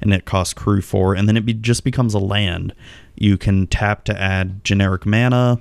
And 0.00 0.12
it 0.14 0.24
costs 0.24 0.54
crew 0.54 0.80
four, 0.80 1.14
and 1.14 1.28
then 1.28 1.36
it 1.36 1.44
be, 1.44 1.54
just 1.54 1.84
becomes 1.84 2.14
a 2.14 2.18
land. 2.18 2.74
You 3.16 3.36
can 3.36 3.66
tap 3.66 4.04
to 4.04 4.20
add 4.20 4.64
generic 4.64 5.04
mana 5.04 5.60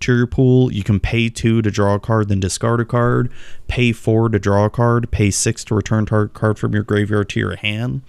to 0.00 0.16
your 0.16 0.26
pool. 0.26 0.72
You 0.72 0.82
can 0.82 1.00
pay 1.00 1.28
two 1.28 1.62
to 1.62 1.70
draw 1.70 1.94
a 1.94 2.00
card, 2.00 2.28
then 2.28 2.40
discard 2.40 2.80
a 2.80 2.84
card. 2.84 3.32
Pay 3.68 3.92
four 3.92 4.28
to 4.28 4.38
draw 4.38 4.66
a 4.66 4.70
card. 4.70 5.10
Pay 5.10 5.30
six 5.30 5.64
to 5.64 5.74
return 5.74 6.06
target 6.06 6.34
card 6.34 6.58
from 6.58 6.74
your 6.74 6.82
graveyard 6.82 7.28
to 7.30 7.40
your 7.40 7.56
hand. 7.56 8.02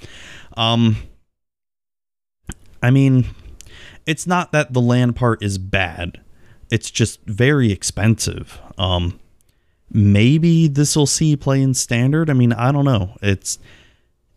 Um, 0.55 0.97
I 2.81 2.91
mean, 2.91 3.25
it's 4.05 4.27
not 4.27 4.51
that 4.51 4.73
the 4.73 4.81
land 4.81 5.15
part 5.15 5.41
is 5.41 5.57
bad. 5.57 6.21
It's 6.69 6.91
just 6.91 7.23
very 7.25 7.71
expensive. 7.71 8.59
Um, 8.77 9.19
maybe 9.93 10.67
this 10.67 10.95
will 10.95 11.05
see 11.05 11.35
play 11.35 11.61
in 11.61 11.73
standard. 11.73 12.29
I 12.29 12.33
mean, 12.33 12.51
I 12.51 12.71
don't 12.71 12.85
know. 12.85 13.15
It's 13.21 13.59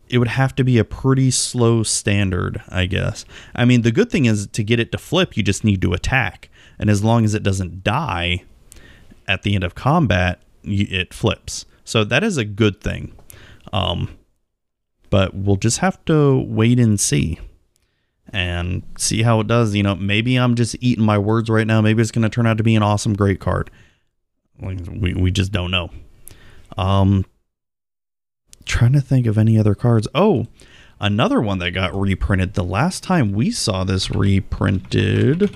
it 0.09 0.19
would 0.19 0.29
have 0.29 0.55
to 0.55 0.63
be 0.65 0.79
a 0.79 0.85
pretty 0.85 1.33
slow 1.33 1.83
standard, 1.83 2.63
I 2.69 2.87
guess. 2.87 3.25
I 3.55 3.65
mean, 3.65 3.83
the 3.83 3.91
good 3.91 4.11
thing 4.11 4.27
is 4.27 4.47
to 4.49 4.63
get 4.63 4.79
it 4.79 4.93
to 4.93 4.99
flip, 4.99 5.37
you 5.37 5.43
just 5.43 5.65
need 5.65 5.83
to 5.83 5.95
attack, 5.95 6.49
and 6.79 6.89
as 6.89 7.03
long 7.03 7.25
as 7.25 7.35
it 7.35 7.43
doesn't 7.43 7.83
die 7.83 8.45
at 9.27 9.43
the 9.43 9.57
end 9.57 9.65
of 9.65 9.75
combat, 9.75 10.41
it 10.63 11.13
flips. 11.13 11.65
So 11.85 12.05
that 12.05 12.23
is 12.23 12.37
a 12.37 12.45
good 12.45 12.81
thing. 12.81 13.13
Um, 13.73 14.17
but 15.11 15.35
we'll 15.35 15.57
just 15.57 15.79
have 15.79 16.05
to 16.07 16.41
wait 16.41 16.79
and 16.79 17.01
see 17.01 17.41
and 18.33 18.83
see 18.99 19.23
how 19.23 19.41
it 19.41 19.47
does. 19.47 19.75
You 19.75 19.83
know, 19.83 19.95
maybe 19.95 20.37
I'm 20.37 20.55
just 20.55 20.77
eating 20.81 21.05
my 21.05 21.19
words 21.19 21.49
right 21.49 21.67
now. 21.67 21.81
Maybe 21.81 22.03
it's 22.03 22.11
going 22.11 22.23
to 22.23 22.29
turn 22.29 22.47
out 22.47 22.59
to 22.59 22.65
be 22.65 22.75
an 22.75 22.83
awesome, 22.83 23.15
great 23.15 23.41
card. 23.41 23.71
We, 24.61 25.15
we 25.15 25.31
just 25.31 25.53
don't 25.53 25.71
know. 25.71 25.91
Um, 26.77 27.25
trying 28.65 28.93
to 28.93 29.01
think 29.01 29.27
of 29.27 29.39
any 29.39 29.59
other 29.59 29.75
cards. 29.75 30.09
Oh, 30.15 30.47
another 31.01 31.41
one 31.41 31.59
that 31.59 31.73
got 31.73 31.95
reprinted. 31.95 32.55
The 32.55 32.65
last 32.65 33.03
time 33.03 33.33
we 33.33 33.51
saw 33.51 33.85
this 33.85 34.11
reprinted 34.11 35.55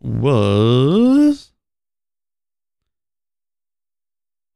was. 0.00 1.50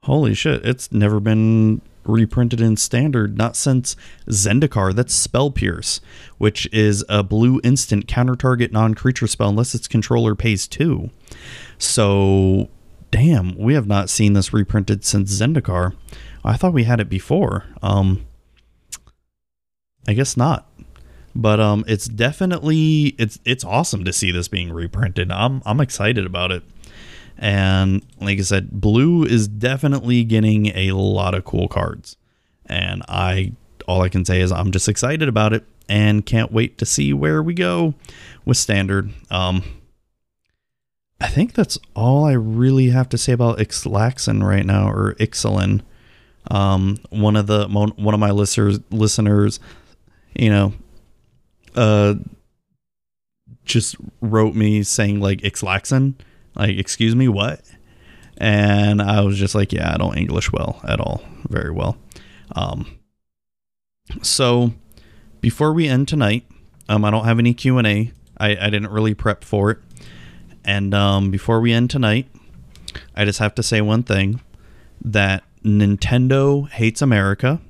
Holy 0.05 0.35
shit, 0.35 0.65
it's 0.65 0.91
never 0.91 1.21
been 1.21 1.83
reprinted 2.05 2.61
in 2.61 2.77
standard 2.77 3.37
not 3.37 3.55
since 3.55 3.95
Zendikar. 4.29 4.95
That's 4.95 5.15
Spell 5.15 5.51
Pierce, 5.51 6.01
which 6.39 6.67
is 6.73 7.05
a 7.09 7.23
blue 7.23 7.61
instant 7.63 8.09
counter 8.09 8.35
target 8.35 8.73
non 8.73 8.95
creature 8.95 9.27
spell 9.27 9.51
unless 9.51 9.75
its 9.75 9.87
controller 9.87 10.35
pays 10.35 10.67
two. 10.67 11.11
So, 11.77 12.71
damn, 13.11 13.57
we 13.57 13.75
have 13.75 13.87
not 13.87 14.11
seen 14.11 14.33
this 14.33 14.53
reprinted 14.53 15.05
since 15.05 15.33
Zendikar. 15.33 15.95
I 16.45 16.57
thought 16.57 16.73
we 16.73 16.85
had 16.85 17.01
it 17.01 17.09
before. 17.09 17.65
Um, 17.83 18.27
I 20.07 20.15
guess 20.15 20.37
not. 20.37 20.67
But 21.35 21.61
um, 21.61 21.85
it's 21.87 22.09
definitely 22.09 23.15
it's 23.19 23.39
it's 23.45 23.65
awesome 23.65 24.05
to 24.05 24.13
see 24.13 24.33
this 24.33 24.49
being 24.49 24.73
reprinted. 24.73 25.31
I'm 25.31 25.63
I'm 25.65 25.81
excited 25.81 26.27
about 26.27 26.51
it. 26.51 26.63
And 27.37 28.05
like 28.21 28.39
I 28.39 28.43
said, 28.43 28.73
blue 28.73 29.23
is 29.25 29.47
definitely 29.47 30.25
getting 30.25 30.67
a 30.77 30.93
lot 30.93 31.35
of 31.35 31.45
cool 31.45 31.69
cards. 31.69 32.17
And 32.67 33.03
I 33.09 33.53
all 33.87 34.03
I 34.03 34.09
can 34.09 34.25
say 34.25 34.41
is 34.41 34.51
I'm 34.51 34.73
just 34.73 34.89
excited 34.89 35.29
about 35.29 35.53
it 35.53 35.65
and 35.89 36.27
can't 36.27 36.51
wait 36.51 36.79
to 36.79 36.87
see 36.87 37.13
where 37.13 37.43
we 37.43 37.55
go 37.55 37.95
with 38.45 38.57
standard. 38.57 39.13
Um 39.31 39.63
I 41.21 41.27
think 41.27 41.55
that's 41.55 41.79
all 41.97 42.25
I 42.25 42.33
really 42.33 42.91
have 42.91 43.09
to 43.09 43.19
say 43.19 43.33
about 43.33 43.59
Ixlaxen 43.59 44.43
right 44.43 44.65
now, 44.65 44.89
or 44.91 45.15
Ixalan. 45.15 45.83
Um, 46.51 46.99
one 47.11 47.37
of 47.37 47.47
the 47.47 47.67
one 47.69 48.15
of 48.15 48.21
my 48.21 48.31
listeners 48.31 48.79
listeners, 48.91 49.59
you 50.35 50.51
know, 50.51 50.73
uh, 51.75 52.15
just 53.65 53.97
wrote 54.21 54.55
me 54.55 54.83
saying 54.83 55.21
like 55.21 55.41
Ixlaxon, 55.41 56.15
like 56.55 56.79
excuse 56.79 57.17
me, 57.17 57.29
what? 57.29 57.63
And 58.37 59.03
I 59.03 59.23
was 59.23 59.37
just 59.37 59.55
like, 59.57 59.73
yeah, 59.73 59.93
I 59.93 59.97
don't 59.97 60.17
English 60.17 60.53
well 60.53 60.81
at 60.85 61.01
all, 61.01 61.23
very 61.49 61.73
well. 61.73 61.99
Um, 62.55 62.99
so 64.23 64.73
before 65.41 65.73
we 65.73 65.89
end 65.89 66.07
tonight, 66.07 66.47
um, 66.89 67.05
I 67.05 67.11
don't 67.11 67.25
have 67.25 67.41
any 67.41 67.55
Q 67.55 67.79
and 67.79 67.87
A. 67.87 68.13
I, 68.39 68.51
I 68.51 68.71
didn't 68.71 68.91
really 68.91 69.15
prep 69.15 69.43
for 69.43 69.73
it. 69.73 69.79
And 70.65 70.95
um, 70.95 71.31
before 71.31 71.61
we 71.61 71.73
end 71.73 71.91
tonight, 71.91 72.29
I 73.15 73.25
just 73.25 73.39
have 73.39 73.55
to 73.57 73.63
say 73.63 73.81
one 73.81 74.03
thing 74.03 74.41
that 75.03 75.45
Nintendo 75.65 76.69
hates 76.69 77.03
America, 77.03 77.61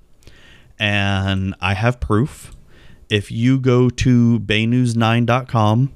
and 0.78 1.54
I 1.60 1.74
have 1.74 2.00
proof. 2.00 2.54
If 3.08 3.30
you 3.30 3.58
go 3.58 3.88
to 3.88 4.40
baynews9.com 4.40 5.94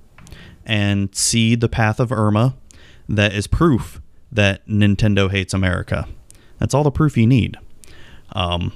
and 0.64 1.14
see 1.14 1.54
the 1.54 1.68
path 1.68 2.00
of 2.00 2.12
Irma, 2.12 2.56
that 3.08 3.34
is 3.34 3.46
proof 3.46 4.00
that 4.30 4.66
Nintendo 4.66 5.30
hates 5.30 5.52
America. 5.52 6.08
That's 6.58 6.74
all 6.74 6.84
the 6.84 6.90
proof 6.90 7.16
you 7.16 7.26
need. 7.26 7.56
Um, 8.32 8.72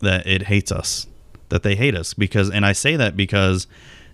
that 0.00 0.26
it 0.26 0.44
hates 0.44 0.72
us, 0.72 1.06
that 1.50 1.62
they 1.62 1.76
hate 1.76 1.94
us 1.94 2.14
because, 2.14 2.50
and 2.50 2.64
I 2.64 2.72
say 2.72 2.96
that 2.96 3.16
because, 3.16 3.66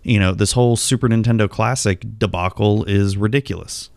you 0.09 0.19
know, 0.19 0.33
this 0.33 0.53
whole 0.53 0.77
Super 0.77 1.09
Nintendo 1.09 1.49
Classic 1.49 2.03
debacle 2.19 2.85
is 2.85 3.17
ridiculous. 3.17 3.91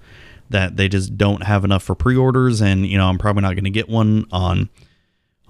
That 0.49 0.75
they 0.75 0.89
just 0.89 1.17
don't 1.17 1.43
have 1.43 1.63
enough 1.63 1.81
for 1.81 1.95
pre-orders, 1.95 2.61
and 2.61 2.85
you 2.85 2.97
know, 2.97 3.07
I'm 3.07 3.17
probably 3.17 3.41
not 3.41 3.53
going 3.53 3.63
to 3.63 3.69
get 3.69 3.87
one 3.87 4.25
on 4.31 4.69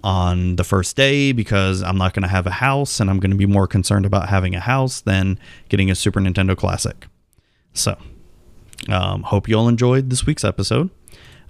on 0.03 0.55
the 0.57 0.63
first 0.63 0.95
day 0.95 1.31
because 1.31 1.81
I'm 1.81 1.97
not 1.97 2.13
going 2.13 2.23
to 2.23 2.29
have 2.29 2.45
a 2.45 2.51
house, 2.51 2.99
and 2.99 3.09
I'm 3.09 3.19
going 3.19 3.31
to 3.31 3.37
be 3.37 3.47
more 3.47 3.65
concerned 3.65 4.05
about 4.05 4.29
having 4.29 4.53
a 4.53 4.59
house 4.59 5.01
than 5.01 5.39
getting 5.69 5.89
a 5.89 5.95
Super 5.95 6.19
Nintendo 6.19 6.55
Classic. 6.55 7.07
So, 7.73 7.97
um, 8.89 9.23
hope 9.23 9.47
you 9.47 9.57
all 9.57 9.67
enjoyed 9.67 10.11
this 10.11 10.27
week's 10.27 10.43
episode. 10.43 10.91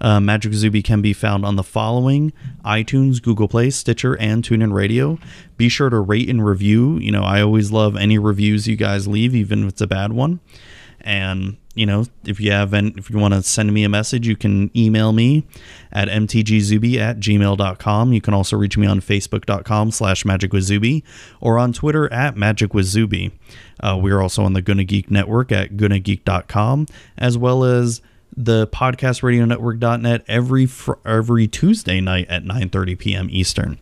Uh, 0.02 0.20
Magic 0.20 0.52
Zuby 0.52 0.82
can 0.82 1.00
be 1.00 1.12
found 1.12 1.46
on 1.46 1.56
the 1.56 1.62
following 1.62 2.32
iTunes, 2.64 3.22
Google 3.22 3.48
Play, 3.48 3.70
Stitcher, 3.70 4.18
and 4.18 4.42
TuneIn 4.42 4.72
Radio. 4.72 5.18
Be 5.56 5.68
sure 5.68 5.88
to 5.88 6.00
rate 6.00 6.28
and 6.28 6.44
review. 6.44 6.98
You 6.98 7.12
know, 7.12 7.22
I 7.22 7.40
always 7.40 7.70
love 7.70 7.96
any 7.96 8.18
reviews 8.18 8.66
you 8.66 8.76
guys 8.76 9.06
leave, 9.06 9.34
even 9.34 9.62
if 9.62 9.68
it's 9.70 9.80
a 9.80 9.86
bad 9.86 10.12
one. 10.12 10.40
And 11.00 11.56
you 11.74 11.86
know, 11.86 12.04
if 12.24 12.38
you 12.38 12.52
have, 12.52 12.74
any, 12.74 12.92
if 12.96 13.08
you 13.08 13.18
want 13.18 13.32
to 13.32 13.42
send 13.42 13.72
me 13.72 13.84
a 13.84 13.88
message, 13.88 14.26
you 14.26 14.36
can 14.36 14.70
email 14.76 15.12
me 15.12 15.46
at 15.90 16.08
mtgzuby 16.08 16.98
at 16.98 17.18
gmail.com. 17.18 18.12
You 18.12 18.20
can 18.20 18.34
also 18.34 18.56
reach 18.56 18.76
me 18.76 18.86
on 18.86 19.00
facebook.com 19.00 19.90
slash 19.90 20.24
magicwithzuby 20.24 21.02
or 21.40 21.58
on 21.58 21.72
Twitter 21.72 22.12
at 22.12 22.34
magicwithzuby. 22.34 23.32
Uh, 23.80 23.98
we're 24.00 24.20
also 24.20 24.44
on 24.44 24.52
the 24.52 24.60
Gonna 24.60 24.84
Geek 24.84 25.10
Network 25.10 25.50
at 25.50 25.76
gonnageek.com, 25.76 26.86
as 27.16 27.38
well 27.38 27.64
as 27.64 28.02
the 28.36 28.66
podcast 28.68 29.22
radio 29.22 29.44
network.net 29.44 30.24
every 30.28 30.68
every 31.04 31.48
Tuesday 31.48 32.00
night 32.00 32.28
at 32.28 32.44
9:30 32.44 32.98
p.m. 32.98 33.28
Eastern. 33.30 33.78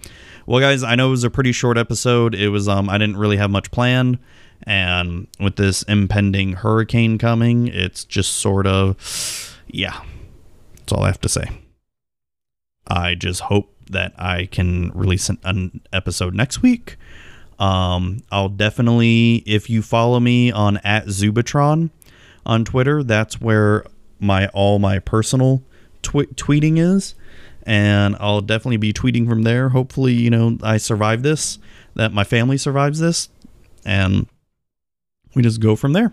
Well 0.46 0.60
guys, 0.60 0.82
I 0.82 0.94
know 0.94 1.08
it 1.08 1.10
was 1.12 1.24
a 1.24 1.30
pretty 1.30 1.52
short 1.52 1.78
episode. 1.78 2.34
It 2.34 2.48
was 2.48 2.68
um 2.68 2.88
I 2.88 2.98
didn't 2.98 3.16
really 3.16 3.36
have 3.36 3.50
much 3.50 3.70
planned 3.70 4.18
and 4.64 5.26
with 5.38 5.56
this 5.56 5.82
impending 5.84 6.52
hurricane 6.52 7.18
coming, 7.18 7.68
it's 7.68 8.04
just 8.04 8.34
sort 8.34 8.66
of 8.66 9.58
yeah. 9.66 10.02
That's 10.76 10.92
all 10.92 11.04
I 11.04 11.08
have 11.08 11.20
to 11.22 11.28
say. 11.28 11.44
I 12.86 13.14
just 13.14 13.42
hope 13.42 13.74
that 13.90 14.12
I 14.18 14.46
can 14.46 14.90
release 14.94 15.28
an, 15.28 15.38
an 15.44 15.80
episode 15.92 16.34
next 16.34 16.62
week. 16.62 16.96
Um, 17.58 18.22
I'll 18.32 18.48
definitely, 18.48 19.42
if 19.46 19.68
you 19.68 19.82
follow 19.82 20.18
me 20.18 20.50
on 20.50 20.78
at 20.78 21.06
Zubatron 21.06 21.90
on 22.46 22.64
Twitter, 22.64 23.02
that's 23.02 23.40
where 23.40 23.84
my 24.20 24.48
all 24.48 24.78
my 24.78 24.98
personal 24.98 25.62
tw- 26.02 26.34
tweeting 26.36 26.78
is, 26.78 27.14
and 27.64 28.16
I'll 28.20 28.40
definitely 28.40 28.76
be 28.78 28.92
tweeting 28.92 29.28
from 29.28 29.42
there. 29.42 29.70
Hopefully, 29.70 30.12
you 30.12 30.30
know 30.30 30.58
I 30.62 30.76
survive 30.76 31.22
this, 31.22 31.58
that 31.94 32.12
my 32.12 32.24
family 32.24 32.56
survives 32.56 33.00
this, 33.00 33.28
and 33.84 34.26
we 35.34 35.42
just 35.42 35.60
go 35.60 35.76
from 35.76 35.92
there. 35.92 36.12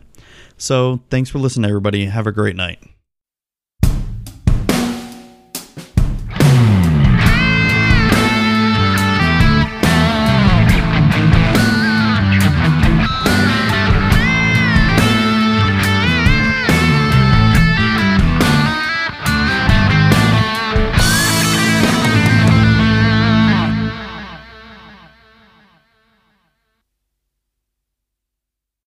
So 0.57 1.01
thanks 1.09 1.29
for 1.29 1.39
listening, 1.39 1.69
everybody. 1.69 2.05
Have 2.05 2.27
a 2.27 2.31
great 2.31 2.55
night. 2.55 2.79